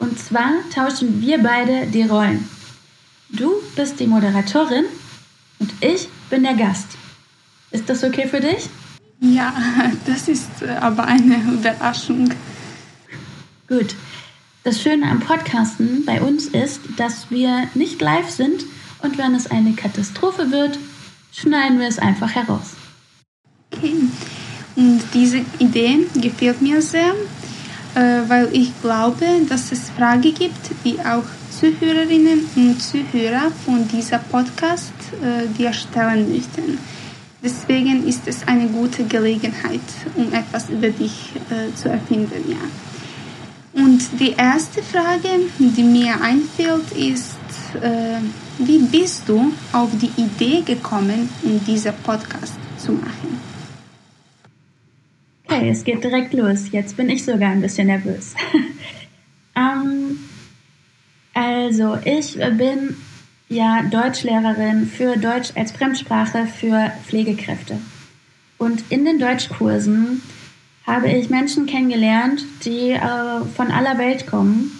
Und 0.00 0.18
zwar 0.18 0.54
tauschen 0.74 1.20
wir 1.22 1.40
beide 1.40 1.86
die 1.86 2.02
Rollen. 2.02 2.48
Du 3.28 3.54
bist 3.74 3.98
die 3.98 4.06
Moderatorin 4.06 4.84
und 5.58 5.72
ich 5.80 6.08
bin 6.30 6.44
der 6.44 6.54
Gast. 6.54 6.86
Ist 7.72 7.88
das 7.88 8.04
okay 8.04 8.28
für 8.28 8.40
dich? 8.40 8.68
Ja, 9.20 9.52
das 10.06 10.28
ist 10.28 10.62
äh, 10.62 10.68
aber 10.80 11.04
eine 11.04 11.36
Überraschung. 11.52 12.32
Gut. 13.68 13.94
Das 14.62 14.82
Schöne 14.82 15.08
am 15.08 15.20
Podcasten 15.20 16.04
bei 16.04 16.20
uns 16.20 16.46
ist, 16.46 16.80
dass 16.96 17.30
wir 17.30 17.68
nicht 17.74 18.00
live 18.00 18.28
sind 18.30 18.64
und 19.00 19.16
wenn 19.16 19.34
es 19.34 19.48
eine 19.48 19.74
Katastrophe 19.74 20.50
wird, 20.50 20.78
schneiden 21.32 21.78
wir 21.78 21.86
es 21.86 21.98
einfach 21.98 22.34
heraus. 22.34 22.74
Okay. 23.72 23.94
Und 24.74 25.02
diese 25.14 25.44
Idee 25.58 26.06
gefällt 26.14 26.62
mir 26.62 26.82
sehr, 26.82 27.14
äh, 27.94 28.28
weil 28.28 28.48
ich 28.52 28.72
glaube, 28.82 29.24
dass 29.48 29.70
es 29.72 29.90
Fragen 29.90 30.34
gibt, 30.34 30.70
die 30.84 30.98
auch 31.00 31.24
Zuhörerinnen 31.58 32.44
und 32.54 32.82
Zuhörer 32.82 33.50
von 33.64 33.88
dieser 33.88 34.18
Podcast 34.18 34.92
äh, 35.22 35.46
dir 35.56 35.72
stellen 35.72 36.30
möchten. 36.30 36.78
Deswegen 37.42 38.06
ist 38.06 38.28
es 38.28 38.46
eine 38.46 38.66
gute 38.66 39.04
Gelegenheit, 39.04 39.80
um 40.16 40.30
etwas 40.34 40.68
über 40.68 40.90
dich 40.90 41.32
äh, 41.48 41.74
zu 41.74 41.88
erfinden. 41.88 42.44
Ja. 42.50 43.82
Und 43.82 44.02
die 44.20 44.32
erste 44.32 44.82
Frage, 44.82 45.28
die 45.58 45.82
mir 45.82 46.20
einfällt, 46.20 46.92
ist, 46.92 47.38
äh, 47.80 48.18
wie 48.58 48.80
bist 48.80 49.26
du 49.26 49.50
auf 49.72 49.88
die 49.94 50.12
Idee 50.20 50.60
gekommen, 50.60 51.30
um 51.42 51.64
diesen 51.64 51.94
Podcast 52.04 52.58
zu 52.76 52.92
machen? 52.92 53.40
Okay, 55.48 55.70
es 55.70 55.82
geht 55.84 56.04
direkt 56.04 56.34
los. 56.34 56.70
Jetzt 56.70 56.98
bin 56.98 57.08
ich 57.08 57.24
sogar 57.24 57.48
ein 57.48 57.62
bisschen 57.62 57.86
nervös. 57.86 58.34
ähm, 59.56 59.95
also, 61.66 61.98
ich 62.04 62.38
bin 62.56 62.96
ja 63.48 63.82
Deutschlehrerin 63.90 64.86
für 64.86 65.16
Deutsch 65.16 65.50
als 65.56 65.72
Fremdsprache 65.72 66.46
für 66.46 66.92
Pflegekräfte. 67.08 67.78
Und 68.56 68.84
in 68.88 69.04
den 69.04 69.18
Deutschkursen 69.18 70.22
habe 70.86 71.08
ich 71.08 71.28
Menschen 71.28 71.66
kennengelernt, 71.66 72.44
die 72.64 72.90
äh, 72.90 73.00
von 73.56 73.72
aller 73.72 73.98
Welt 73.98 74.28
kommen 74.28 74.70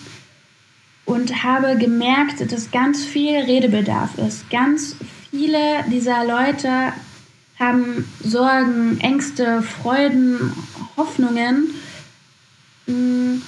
und 1.04 1.42
habe 1.42 1.76
gemerkt, 1.76 2.52
dass 2.52 2.70
ganz 2.70 3.04
viel 3.04 3.34
Redebedarf 3.34 4.16
ist. 4.18 4.48
Ganz 4.48 4.94
viele 5.32 5.84
dieser 5.90 6.24
Leute 6.24 6.92
haben 7.58 8.08
Sorgen, 8.22 9.00
Ängste, 9.00 9.60
Freuden, 9.62 10.52
Hoffnungen, 10.96 11.74
mm, 12.86 13.42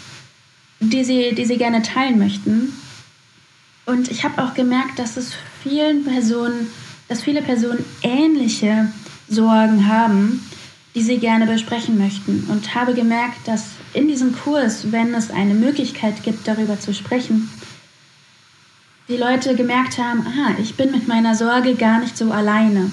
die 0.81 1.05
sie, 1.05 1.37
die 1.37 1.45
sie 1.45 1.57
gerne 1.57 1.83
teilen 1.83 2.19
möchten. 2.19 2.73
Und 3.89 4.11
ich 4.11 4.23
habe 4.23 4.45
auch 4.45 4.53
gemerkt, 4.53 4.99
dass 4.99 5.17
es 5.17 5.33
vielen 5.63 6.05
Personen, 6.05 6.71
dass 7.09 7.23
viele 7.23 7.41
Personen 7.41 7.83
ähnliche 8.03 8.93
Sorgen 9.31 9.89
haben, 9.89 10.47
die 10.95 11.01
sie 11.01 11.17
gerne 11.17 11.47
besprechen 11.47 11.97
möchten. 11.97 12.47
Und 12.51 12.75
habe 12.75 12.93
gemerkt, 12.93 13.49
dass 13.49 13.65
in 13.95 14.07
diesem 14.07 14.37
Kurs, 14.37 14.93
wenn 14.93 15.15
es 15.15 15.31
eine 15.31 15.55
Möglichkeit 15.55 16.23
gibt, 16.23 16.47
darüber 16.47 16.79
zu 16.79 16.93
sprechen, 16.93 17.51
die 19.09 19.17
Leute 19.17 19.55
gemerkt 19.55 19.97
haben, 19.97 20.21
aha, 20.21 20.57
ich 20.61 20.75
bin 20.75 20.91
mit 20.91 21.09
meiner 21.09 21.35
Sorge 21.35 21.75
gar 21.75 21.99
nicht 21.99 22.15
so 22.15 22.31
alleine. 22.31 22.91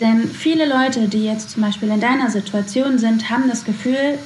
Denn 0.00 0.30
viele 0.30 0.66
Leute, 0.66 1.08
die 1.08 1.26
jetzt 1.26 1.50
zum 1.50 1.60
Beispiel 1.60 1.90
in 1.90 2.00
deiner 2.00 2.30
Situation 2.30 2.98
sind, 2.98 3.28
haben 3.28 3.50
das 3.50 3.66
Gefühl, 3.66 4.18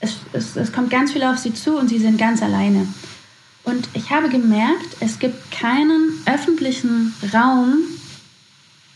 es, 0.00 0.16
es, 0.34 0.56
es 0.56 0.72
kommt 0.74 0.90
ganz 0.90 1.12
viel 1.12 1.22
auf 1.22 1.38
sie 1.38 1.54
zu 1.54 1.78
und 1.78 1.88
sie 1.88 1.98
sind 1.98 2.18
ganz 2.18 2.42
alleine. 2.42 2.86
Und 3.64 3.88
ich 3.94 4.10
habe 4.10 4.28
gemerkt, 4.28 4.96
es 5.00 5.18
gibt 5.18 5.50
keinen 5.50 6.22
öffentlichen 6.26 7.14
Raum, 7.32 7.78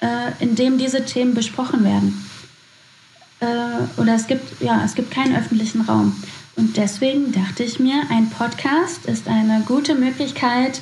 äh, 0.00 0.32
in 0.40 0.54
dem 0.54 0.78
diese 0.78 1.04
Themen 1.04 1.34
besprochen 1.34 1.84
werden. 1.84 2.24
Äh, 3.40 4.00
oder 4.00 4.14
es 4.14 4.26
gibt, 4.26 4.60
ja, 4.60 4.84
es 4.84 4.94
gibt 4.94 5.10
keinen 5.10 5.36
öffentlichen 5.36 5.82
Raum. 5.82 6.22
Und 6.56 6.76
deswegen 6.76 7.32
dachte 7.32 7.62
ich 7.62 7.78
mir, 7.78 8.02
ein 8.10 8.30
Podcast 8.30 9.06
ist 9.06 9.28
eine 9.28 9.62
gute 9.66 9.94
Möglichkeit, 9.94 10.80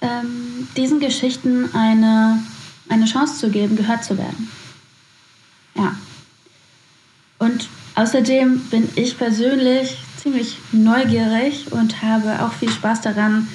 ähm, 0.00 0.68
diesen 0.76 1.00
Geschichten 1.00 1.74
eine 1.74 2.40
eine 2.90 3.06
Chance 3.06 3.38
zu 3.38 3.50
geben, 3.50 3.76
gehört 3.76 4.04
zu 4.04 4.18
werden. 4.18 4.50
Ja. 5.74 5.94
Und 7.38 7.68
außerdem 7.94 8.60
bin 8.70 8.88
ich 8.96 9.16
persönlich 9.16 9.96
ziemlich 10.20 10.58
neugierig 10.72 11.72
und 11.72 12.02
habe 12.02 12.44
auch 12.44 12.52
viel 12.52 12.70
Spaß 12.70 13.00
daran, 13.00 13.48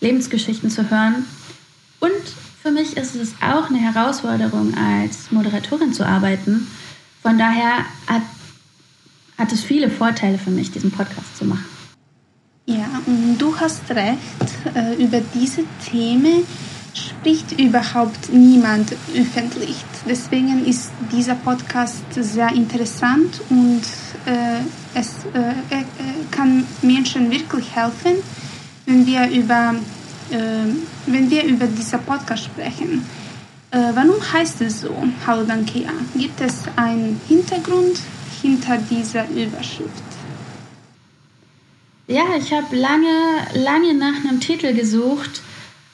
Lebensgeschichten 0.00 0.70
zu 0.70 0.90
hören. 0.90 1.24
Und 2.00 2.10
für 2.62 2.70
mich 2.70 2.96
ist 2.96 3.14
es 3.14 3.34
auch 3.40 3.70
eine 3.70 3.78
Herausforderung, 3.78 4.74
als 4.74 5.30
Moderatorin 5.30 5.92
zu 5.92 6.06
arbeiten. 6.06 6.66
Von 7.22 7.38
daher 7.38 7.84
hat, 8.06 8.22
hat 9.38 9.52
es 9.52 9.62
viele 9.62 9.90
Vorteile 9.90 10.38
für 10.38 10.50
mich, 10.50 10.70
diesen 10.70 10.90
Podcast 10.90 11.36
zu 11.36 11.44
machen. 11.44 11.64
Ja, 12.66 13.00
und 13.06 13.38
du 13.38 13.58
hast 13.58 13.90
recht, 13.90 14.74
äh, 14.74 15.02
über 15.02 15.20
diese 15.34 15.64
Themen 15.90 16.44
spricht 16.94 17.58
überhaupt 17.58 18.32
niemand 18.32 18.92
öffentlich. 19.14 19.76
Deswegen 20.08 20.64
ist 20.66 20.90
dieser 21.12 21.34
Podcast 21.34 22.02
sehr 22.12 22.52
interessant 22.52 23.40
und 23.50 23.82
äh, 24.26 24.60
es 24.94 25.24
äh, 25.34 25.50
äh, 25.74 25.84
kann 26.30 26.66
Menschen 26.82 27.30
wirklich 27.30 27.69
helfen, 27.82 28.22
wenn 28.86 29.06
wir 29.06 29.28
über, 29.30 29.74
äh, 30.30 30.36
wenn 31.06 31.30
wir 31.30 31.44
über 31.44 31.66
diesen 31.66 32.00
Podcast 32.00 32.44
sprechen. 32.44 33.06
Äh, 33.70 33.78
warum 33.94 34.20
heißt 34.32 34.60
es 34.62 34.80
so, 34.80 34.94
Hallo? 35.26 35.46
Gibt 36.16 36.40
es 36.40 36.64
einen 36.76 37.20
Hintergrund 37.28 37.98
hinter 38.42 38.78
dieser 38.78 39.28
Überschrift? 39.30 40.10
Ja, 42.08 42.24
ich 42.36 42.52
habe 42.52 42.74
lange, 42.74 43.46
lange 43.54 43.94
nach 43.94 44.24
einem 44.24 44.40
Titel 44.40 44.74
gesucht 44.74 45.42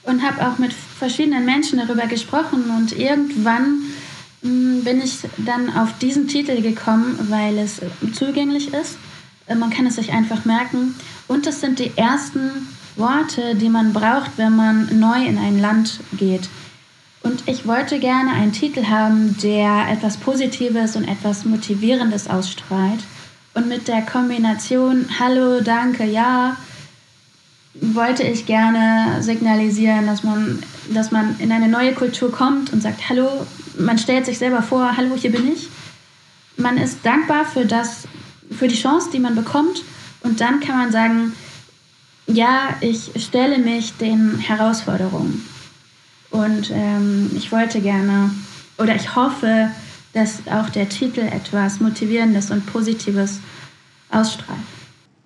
und 0.04 0.22
habe 0.22 0.48
auch 0.48 0.56
mit 0.56 0.72
verschiedenen 0.72 1.44
Menschen 1.44 1.78
darüber 1.78 2.06
gesprochen 2.06 2.70
und 2.70 2.98
irgendwann 2.98 3.82
mh, 4.40 4.48
hm, 4.48 4.84
bin 4.84 5.02
ich 5.02 5.18
dann 5.36 5.76
auf 5.76 5.98
diesen 5.98 6.26
Titel 6.26 6.62
gekommen, 6.62 7.18
weil 7.28 7.58
es 7.58 7.82
zugänglich 8.14 8.72
ist. 8.72 8.96
Äh, 9.46 9.56
man 9.56 9.68
kann 9.68 9.86
es 9.86 9.96
sich 9.96 10.12
einfach 10.12 10.46
merken 10.46 10.94
und 11.28 11.46
es 11.46 11.60
sind 11.60 11.78
die 11.78 11.96
ersten 11.96 12.68
Worte, 12.96 13.54
die 13.54 13.68
man 13.68 13.92
braucht, 13.92 14.32
wenn 14.36 14.56
man 14.56 14.98
neu 14.98 15.24
in 15.24 15.38
ein 15.38 15.60
Land 15.60 16.00
geht. 16.16 16.48
Und 17.22 17.48
ich 17.48 17.66
wollte 17.66 17.98
gerne 17.98 18.32
einen 18.32 18.52
Titel 18.52 18.86
haben, 18.86 19.36
der 19.42 19.88
etwas 19.90 20.16
Positives 20.16 20.96
und 20.96 21.08
etwas 21.08 21.44
Motivierendes 21.44 22.28
ausstrahlt. 22.28 23.00
Und 23.54 23.68
mit 23.68 23.88
der 23.88 24.02
Kombination 24.02 25.06
Hallo, 25.18 25.60
danke, 25.60 26.04
ja, 26.04 26.56
wollte 27.74 28.22
ich 28.22 28.46
gerne 28.46 29.22
signalisieren, 29.22 30.06
dass 30.06 30.22
man, 30.22 30.62
dass 30.94 31.10
man 31.10 31.38
in 31.40 31.52
eine 31.52 31.68
neue 31.68 31.92
Kultur 31.92 32.30
kommt 32.30 32.72
und 32.72 32.82
sagt, 32.82 33.08
hallo, 33.08 33.28
man 33.78 33.98
stellt 33.98 34.24
sich 34.24 34.38
selber 34.38 34.62
vor, 34.62 34.96
hallo, 34.96 35.16
hier 35.16 35.32
bin 35.32 35.52
ich. 35.52 35.68
Man 36.56 36.78
ist 36.78 37.04
dankbar 37.04 37.44
für 37.44 37.66
das, 37.66 38.06
für 38.56 38.68
die 38.68 38.80
Chance, 38.80 39.10
die 39.12 39.18
man 39.18 39.34
bekommt 39.34 39.82
und 40.26 40.40
dann 40.40 40.58
kann 40.60 40.76
man 40.76 40.90
sagen, 40.90 41.32
ja, 42.26 42.76
ich 42.80 43.12
stelle 43.16 43.58
mich 43.58 43.96
den 43.96 44.38
Herausforderungen. 44.38 45.46
Und 46.30 46.70
ähm, 46.72 47.30
ich 47.36 47.52
wollte 47.52 47.80
gerne 47.80 48.30
oder 48.76 48.96
ich 48.96 49.14
hoffe, 49.14 49.70
dass 50.12 50.40
auch 50.50 50.68
der 50.70 50.88
Titel 50.88 51.20
etwas 51.20 51.78
Motivierendes 51.78 52.50
und 52.50 52.66
Positives 52.66 53.38
ausstrahlt. 54.10 54.58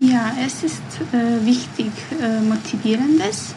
Ja, 0.00 0.32
es 0.44 0.62
ist 0.62 0.82
äh, 1.12 1.44
wichtig, 1.44 1.92
äh, 2.20 2.40
motivierendes. 2.40 3.54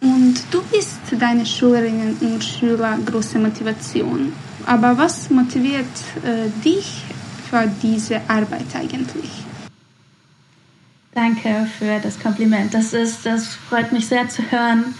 Und 0.00 0.36
du 0.50 0.62
bist 0.72 1.00
deine 1.18 1.44
Schülerinnen 1.44 2.16
und 2.20 2.42
Schüler 2.42 2.98
große 3.04 3.38
Motivation. 3.38 4.32
Aber 4.64 4.96
was 4.96 5.28
motiviert 5.30 5.84
äh, 6.24 6.48
dich 6.64 7.02
für 7.50 7.70
diese 7.82 8.20
Arbeit 8.28 8.66
eigentlich? 8.74 9.45
Danke 11.16 11.66
für 11.78 11.98
das 11.98 12.20
Kompliment. 12.20 12.74
Das, 12.74 12.92
ist, 12.92 13.24
das 13.24 13.54
freut 13.54 13.90
mich 13.90 14.06
sehr 14.06 14.28
zu 14.28 14.42
hören. 14.50 14.94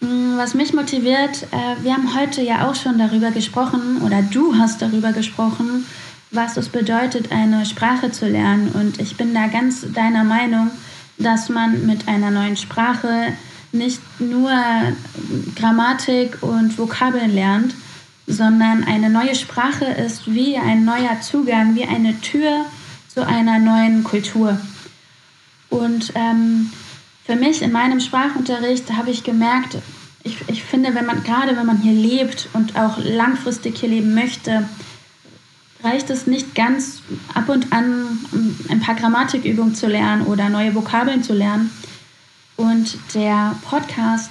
Hm, 0.00 0.38
was 0.38 0.54
mich 0.54 0.72
motiviert, 0.72 1.42
äh, 1.52 1.84
wir 1.84 1.92
haben 1.92 2.18
heute 2.18 2.40
ja 2.40 2.66
auch 2.66 2.74
schon 2.74 2.96
darüber 2.98 3.30
gesprochen, 3.30 4.00
oder 4.00 4.22
du 4.22 4.56
hast 4.56 4.80
darüber 4.80 5.12
gesprochen, 5.12 5.84
was 6.30 6.56
es 6.56 6.70
bedeutet, 6.70 7.30
eine 7.30 7.66
Sprache 7.66 8.10
zu 8.10 8.26
lernen. 8.26 8.70
Und 8.72 8.98
ich 9.02 9.18
bin 9.18 9.34
da 9.34 9.48
ganz 9.48 9.84
deiner 9.92 10.24
Meinung, 10.24 10.70
dass 11.18 11.50
man 11.50 11.84
mit 11.84 12.08
einer 12.08 12.30
neuen 12.30 12.56
Sprache 12.56 13.34
nicht 13.72 14.00
nur 14.18 14.50
Grammatik 15.56 16.38
und 16.40 16.78
Vokabeln 16.78 17.34
lernt, 17.34 17.74
sondern 18.26 18.84
eine 18.84 19.10
neue 19.10 19.34
Sprache 19.34 19.84
ist 19.84 20.32
wie 20.32 20.56
ein 20.56 20.86
neuer 20.86 21.20
Zugang, 21.20 21.74
wie 21.74 21.84
eine 21.84 22.18
Tür 22.22 22.64
zu 23.12 23.26
einer 23.26 23.58
neuen 23.58 24.04
Kultur. 24.04 24.60
Und 25.68 26.12
ähm, 26.14 26.70
für 27.24 27.36
mich 27.36 27.62
in 27.62 27.72
meinem 27.72 28.00
Sprachunterricht 28.00 28.92
habe 28.92 29.10
ich 29.10 29.24
gemerkt, 29.24 29.78
ich, 30.22 30.36
ich 30.48 30.62
finde, 30.62 30.94
wenn 30.94 31.06
man 31.06 31.22
gerade 31.24 31.56
wenn 31.56 31.66
man 31.66 31.78
hier 31.78 31.92
lebt 31.92 32.48
und 32.52 32.76
auch 32.78 32.98
langfristig 32.98 33.78
hier 33.78 33.88
leben 33.88 34.14
möchte, 34.14 34.68
reicht 35.82 36.10
es 36.10 36.26
nicht 36.26 36.54
ganz 36.54 37.00
ab 37.34 37.48
und 37.48 37.72
an 37.72 38.18
ein 38.68 38.80
paar 38.80 38.94
Grammatikübungen 38.94 39.74
zu 39.74 39.86
lernen 39.86 40.26
oder 40.26 40.48
neue 40.48 40.74
Vokabeln 40.74 41.22
zu 41.22 41.32
lernen. 41.32 41.70
Und 42.56 42.98
der 43.14 43.56
Podcast 43.62 44.30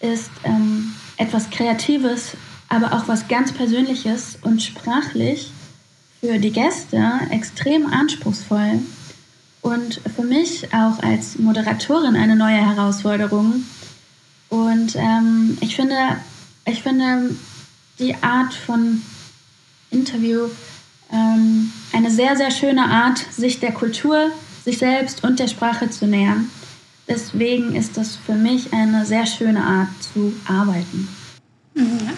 ist 0.00 0.30
ähm, 0.44 0.94
etwas 1.18 1.50
Kreatives, 1.50 2.32
aber 2.68 2.94
auch 2.94 3.06
was 3.06 3.28
ganz 3.28 3.52
Persönliches 3.52 4.38
und 4.42 4.62
sprachlich 4.62 5.50
für 6.20 6.38
die 6.38 6.52
Gäste 6.52 7.12
extrem 7.30 7.86
anspruchsvoll 7.86 8.80
und 9.62 10.00
für 10.14 10.22
mich 10.22 10.72
auch 10.72 11.02
als 11.02 11.38
Moderatorin 11.38 12.16
eine 12.16 12.36
neue 12.36 12.64
Herausforderung. 12.64 13.64
Und 14.48 14.96
ähm, 14.96 15.58
ich 15.60 15.76
finde, 15.76 15.96
ich 16.64 16.82
finde 16.82 17.34
die 17.98 18.14
Art 18.22 18.54
von 18.54 19.02
Interview 19.90 20.48
ähm, 21.12 21.72
eine 21.92 22.10
sehr, 22.10 22.36
sehr 22.36 22.50
schöne 22.50 22.84
Art, 22.84 23.18
sich 23.18 23.60
der 23.60 23.72
Kultur, 23.72 24.30
sich 24.64 24.78
selbst 24.78 25.24
und 25.24 25.38
der 25.38 25.48
Sprache 25.48 25.90
zu 25.90 26.06
nähern. 26.06 26.50
Deswegen 27.08 27.74
ist 27.74 27.96
das 27.96 28.16
für 28.16 28.34
mich 28.34 28.72
eine 28.72 29.06
sehr 29.06 29.26
schöne 29.26 29.64
Art 29.64 29.88
zu 30.12 30.34
arbeiten. 30.46 31.08
Ja, 31.78 32.12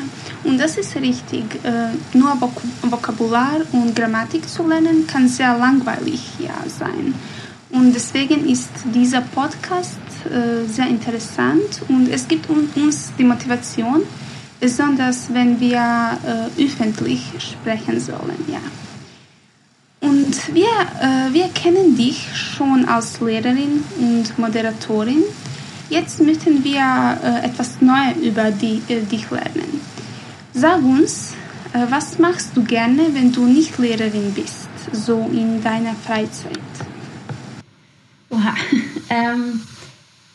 und 0.45 0.59
das 0.59 0.79
ist 0.79 0.97
richtig. 0.97 1.45
Äh, 1.63 2.17
nur 2.17 2.41
Vok 2.41 2.63
Vokabular 2.83 3.61
und 3.73 3.95
Grammatik 3.95 4.49
zu 4.49 4.67
lernen 4.67 5.07
kann 5.07 5.29
sehr 5.29 5.57
langweilig 5.59 6.23
ja, 6.39 6.55
sein. 6.67 7.15
Und 7.69 7.93
deswegen 7.93 8.49
ist 8.49 8.71
dieser 8.95 9.21
Podcast 9.21 10.01
äh, 10.25 10.67
sehr 10.67 10.89
interessant 10.89 11.83
und 11.89 12.09
es 12.09 12.27
gibt 12.27 12.49
uns 12.49 13.13
die 13.19 13.25
Motivation, 13.25 14.03
besonders 14.59 15.33
wenn 15.33 15.61
wir 15.61 15.79
äh, 15.79 16.65
öffentlich 16.65 17.23
sprechen 17.39 18.01
sollen. 18.01 18.43
Ja. 18.49 18.63
Und 20.01 20.55
wir, 20.55 20.73
wir 21.31 21.49
kennen 21.49 21.95
dich 21.95 22.27
schon 22.35 22.87
als 22.87 23.21
Lehrerin 23.21 23.85
und 23.99 24.39
Moderatorin. 24.39 25.23
Jetzt 25.91 26.23
möchten 26.23 26.63
wir 26.63 27.19
äh, 27.21 27.45
etwas 27.47 27.81
Neues 27.81 28.17
über 28.23 28.47
äh, 28.47 29.01
dich 29.03 29.29
lernen. 29.29 29.81
Sag 30.55 30.85
uns, 30.85 31.35
äh, 31.73 31.85
was 31.91 32.17
machst 32.21 32.51
du 32.55 32.63
gerne, 32.63 33.09
wenn 33.13 33.33
du 33.33 33.45
nicht 33.45 33.77
Lehrerin 33.77 34.33
bist, 34.33 34.69
so 34.93 35.29
in 35.33 35.61
deiner 35.63 35.95
Freizeit? 35.95 36.61
Oha. 38.31 38.55
ähm, 39.11 39.61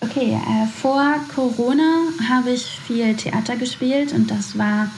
okay, 0.02 0.38
vor 0.82 1.15
Corona 1.34 2.10
habe 2.30 2.52
ich 2.52 2.65
viel 2.86 3.15
Theater 3.15 3.56
gespielt 3.56 4.12
und 4.12 4.30
das 4.30 4.58
war 4.58 4.91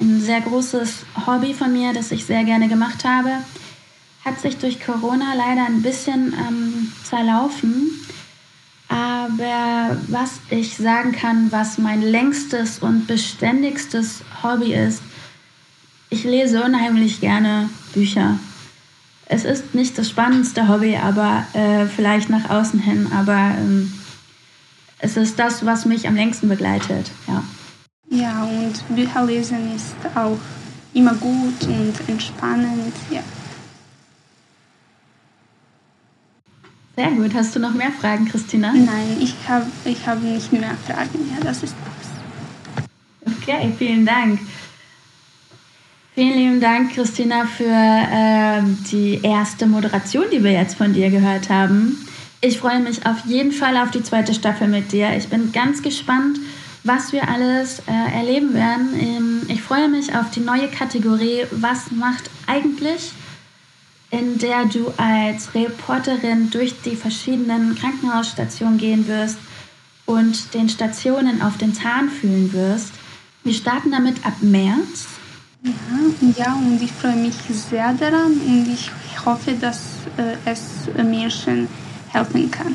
ein 0.00 0.20
sehr 0.20 0.42
großes 0.42 1.06
Hobby 1.26 1.54
von 1.54 1.72
mir, 1.72 1.92
das 1.92 2.12
ich 2.12 2.24
sehr 2.24 2.44
gerne 2.44 2.68
gemacht 2.68 3.04
habe 3.04 3.32
hat 4.24 4.40
sich 4.40 4.56
durch 4.56 4.80
Corona 4.80 5.34
leider 5.34 5.66
ein 5.66 5.82
bisschen 5.82 6.32
ähm, 6.32 6.92
zerlaufen. 7.04 7.90
Aber 8.94 9.96
was 10.06 10.38
ich 10.50 10.76
sagen 10.76 11.10
kann, 11.10 11.50
was 11.50 11.78
mein 11.78 12.00
längstes 12.00 12.78
und 12.78 13.08
beständigstes 13.08 14.22
Hobby 14.44 14.72
ist, 14.72 15.02
ich 16.10 16.22
lese 16.22 16.62
unheimlich 16.62 17.20
gerne 17.20 17.68
Bücher. 17.92 18.38
Es 19.26 19.44
ist 19.44 19.74
nicht 19.74 19.98
das 19.98 20.08
spannendste 20.08 20.68
Hobby, 20.68 20.96
aber 20.96 21.44
äh, 21.54 21.86
vielleicht 21.86 22.30
nach 22.30 22.48
außen 22.48 22.78
hin, 22.78 23.08
aber 23.12 23.56
ähm, 23.58 23.92
es 24.98 25.16
ist 25.16 25.40
das, 25.40 25.66
was 25.66 25.86
mich 25.86 26.06
am 26.06 26.14
längsten 26.14 26.48
begleitet. 26.48 27.10
Ja. 27.26 27.42
ja, 28.10 28.44
und 28.44 28.94
Bücher 28.94 29.24
lesen 29.24 29.74
ist 29.74 29.96
auch 30.14 30.38
immer 30.92 31.14
gut 31.14 31.64
und 31.64 31.94
entspannend. 32.06 32.94
Ja. 33.10 33.24
Sehr 36.96 37.10
gut. 37.10 37.34
Hast 37.34 37.56
du 37.56 37.60
noch 37.60 37.74
mehr 37.74 37.90
Fragen, 37.90 38.26
Christina? 38.28 38.72
Nein, 38.72 39.16
ich 39.20 39.34
habe 39.48 39.66
ich 39.84 40.06
hab 40.06 40.22
nicht 40.22 40.52
mehr 40.52 40.76
Fragen. 40.86 41.30
Ja, 41.34 41.42
das 41.42 41.62
ist 41.62 41.74
das. 41.84 43.34
Okay, 43.36 43.72
vielen 43.76 44.06
Dank. 44.06 44.38
Vielen 46.14 46.38
lieben 46.38 46.60
Dank, 46.60 46.94
Christina, 46.94 47.44
für 47.44 47.64
äh, 47.64 48.62
die 48.92 49.18
erste 49.24 49.66
Moderation, 49.66 50.26
die 50.32 50.44
wir 50.44 50.52
jetzt 50.52 50.76
von 50.76 50.92
dir 50.92 51.10
gehört 51.10 51.50
haben. 51.50 52.06
Ich 52.40 52.58
freue 52.58 52.78
mich 52.78 53.04
auf 53.04 53.24
jeden 53.26 53.50
Fall 53.50 53.76
auf 53.76 53.90
die 53.90 54.02
zweite 54.04 54.32
Staffel 54.32 54.68
mit 54.68 54.92
dir. 54.92 55.16
Ich 55.16 55.26
bin 55.26 55.50
ganz 55.50 55.82
gespannt, 55.82 56.38
was 56.84 57.12
wir 57.12 57.28
alles 57.28 57.80
äh, 57.88 58.16
erleben 58.16 58.54
werden. 58.54 58.90
Ähm, 58.96 59.42
ich 59.48 59.60
freue 59.60 59.88
mich 59.88 60.14
auf 60.14 60.30
die 60.30 60.40
neue 60.40 60.68
Kategorie 60.68 61.46
Was 61.50 61.90
macht 61.90 62.30
eigentlich? 62.46 63.12
In 64.10 64.38
der 64.38 64.66
du 64.66 64.92
als 64.96 65.54
Reporterin 65.54 66.50
durch 66.50 66.80
die 66.82 66.96
verschiedenen 66.96 67.74
Krankenhausstationen 67.74 68.78
gehen 68.78 69.08
wirst 69.08 69.38
und 70.06 70.54
den 70.54 70.68
Stationen 70.68 71.42
auf 71.42 71.56
den 71.58 71.74
Zahn 71.74 72.08
fühlen 72.08 72.52
wirst. 72.52 72.92
Wir 73.42 73.54
starten 73.54 73.90
damit 73.90 74.24
ab 74.24 74.34
März. 74.40 75.06
Ja, 75.62 75.72
ja 76.44 76.54
und 76.54 76.80
ich 76.80 76.92
freue 76.92 77.16
mich 77.16 77.34
sehr 77.50 77.92
daran 77.94 78.32
und 78.32 78.68
ich 78.72 78.90
hoffe, 79.24 79.52
dass 79.52 79.80
äh, 80.16 80.36
es 80.44 80.88
Menschen 80.96 81.68
helfen 82.12 82.50
kann. 82.50 82.74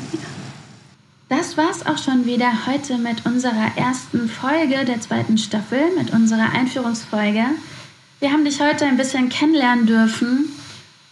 Das 1.28 1.56
war's 1.56 1.86
auch 1.86 1.98
schon 1.98 2.26
wieder 2.26 2.66
heute 2.66 2.98
mit 2.98 3.24
unserer 3.24 3.70
ersten 3.76 4.28
Folge 4.28 4.84
der 4.84 5.00
zweiten 5.00 5.38
Staffel, 5.38 5.80
mit 5.96 6.12
unserer 6.12 6.50
Einführungsfolge. 6.52 7.44
Wir 8.18 8.32
haben 8.32 8.44
dich 8.44 8.60
heute 8.60 8.84
ein 8.84 8.96
bisschen 8.96 9.28
kennenlernen 9.28 9.86
dürfen 9.86 10.52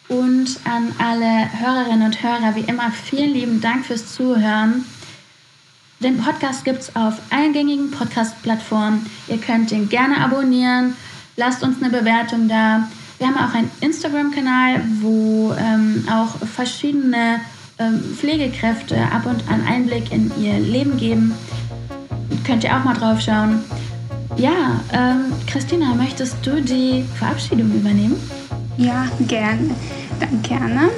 und 0.09 0.59
an 0.65 0.93
alle 0.99 1.49
Hörerinnen 1.61 2.07
und 2.07 2.23
Hörer, 2.23 2.55
wie 2.55 2.61
immer, 2.61 2.91
vielen 2.91 3.31
lieben 3.31 3.61
Dank 3.61 3.87
fürs 3.87 4.15
Zuhören. 4.15 4.85
Den 6.01 6.19
Podcast 6.19 6.65
gibt 6.65 6.81
es 6.81 6.97
auf 6.97 7.15
allen 7.31 7.53
gängigen 7.53 7.91
Podcast-Plattformen. 7.91 9.07
Ihr 9.27 9.39
könnt 9.39 9.73
ihn 9.73 9.89
gerne 9.89 10.21
abonnieren. 10.21 10.97
Lasst 11.37 11.63
uns 11.63 11.83
eine 11.83 11.91
Bewertung 11.91 12.49
da. 12.49 12.89
Wir 13.19 13.27
haben 13.27 13.37
auch 13.37 13.53
einen 13.53 13.71
Instagram-Kanal, 13.81 14.81
wo 15.01 15.53
ähm, 15.59 16.07
auch 16.11 16.37
verschiedene 16.47 17.41
ähm, 17.79 18.01
Pflegekräfte 18.17 18.97
ab 19.11 19.27
und 19.27 19.49
an 19.51 19.67
Einblick 19.67 20.13
in 20.13 20.31
ihr 20.41 20.59
Leben 20.61 20.97
geben. 20.97 21.35
Könnt 22.47 22.63
ihr 22.63 22.77
auch 22.77 22.85
mal 22.85 22.95
drauf 22.95 23.21
schauen. 23.21 23.65
Ja, 24.37 24.81
ähm, 24.93 25.33
Christina, 25.49 25.95
möchtest 25.95 26.37
du 26.47 26.63
die 26.63 27.05
Verabschiedung 27.19 27.73
übernehmen? 27.75 28.17
Ja, 28.79 29.07
gerne. 29.27 29.75
Danke, 30.21 30.55
Anna. 30.55 30.89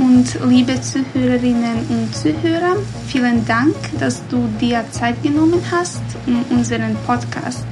Und 0.00 0.36
liebe 0.50 0.80
Zuhörerinnen 0.80 1.86
und 1.88 2.12
Zuhörer, 2.16 2.76
vielen 3.06 3.46
Dank, 3.46 3.76
dass 4.00 4.26
du 4.26 4.48
dir 4.60 4.84
Zeit 4.90 5.22
genommen 5.22 5.62
hast, 5.70 6.02
um 6.26 6.44
unseren 6.50 6.96
Podcast 7.06 7.64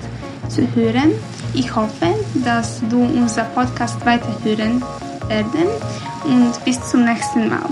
zu 0.49 0.63
hören. 0.77 1.11
Ich 1.53 1.75
hoffe, 1.75 2.15
dass 2.45 2.81
du 2.89 3.03
unser 3.03 3.43
Podcast 3.43 4.07
weiterhören 4.07 4.85
werden 5.27 5.67
und 6.25 6.65
bis 6.65 6.81
zum 6.89 7.05
nächsten 7.05 7.49
Mal. 7.49 7.69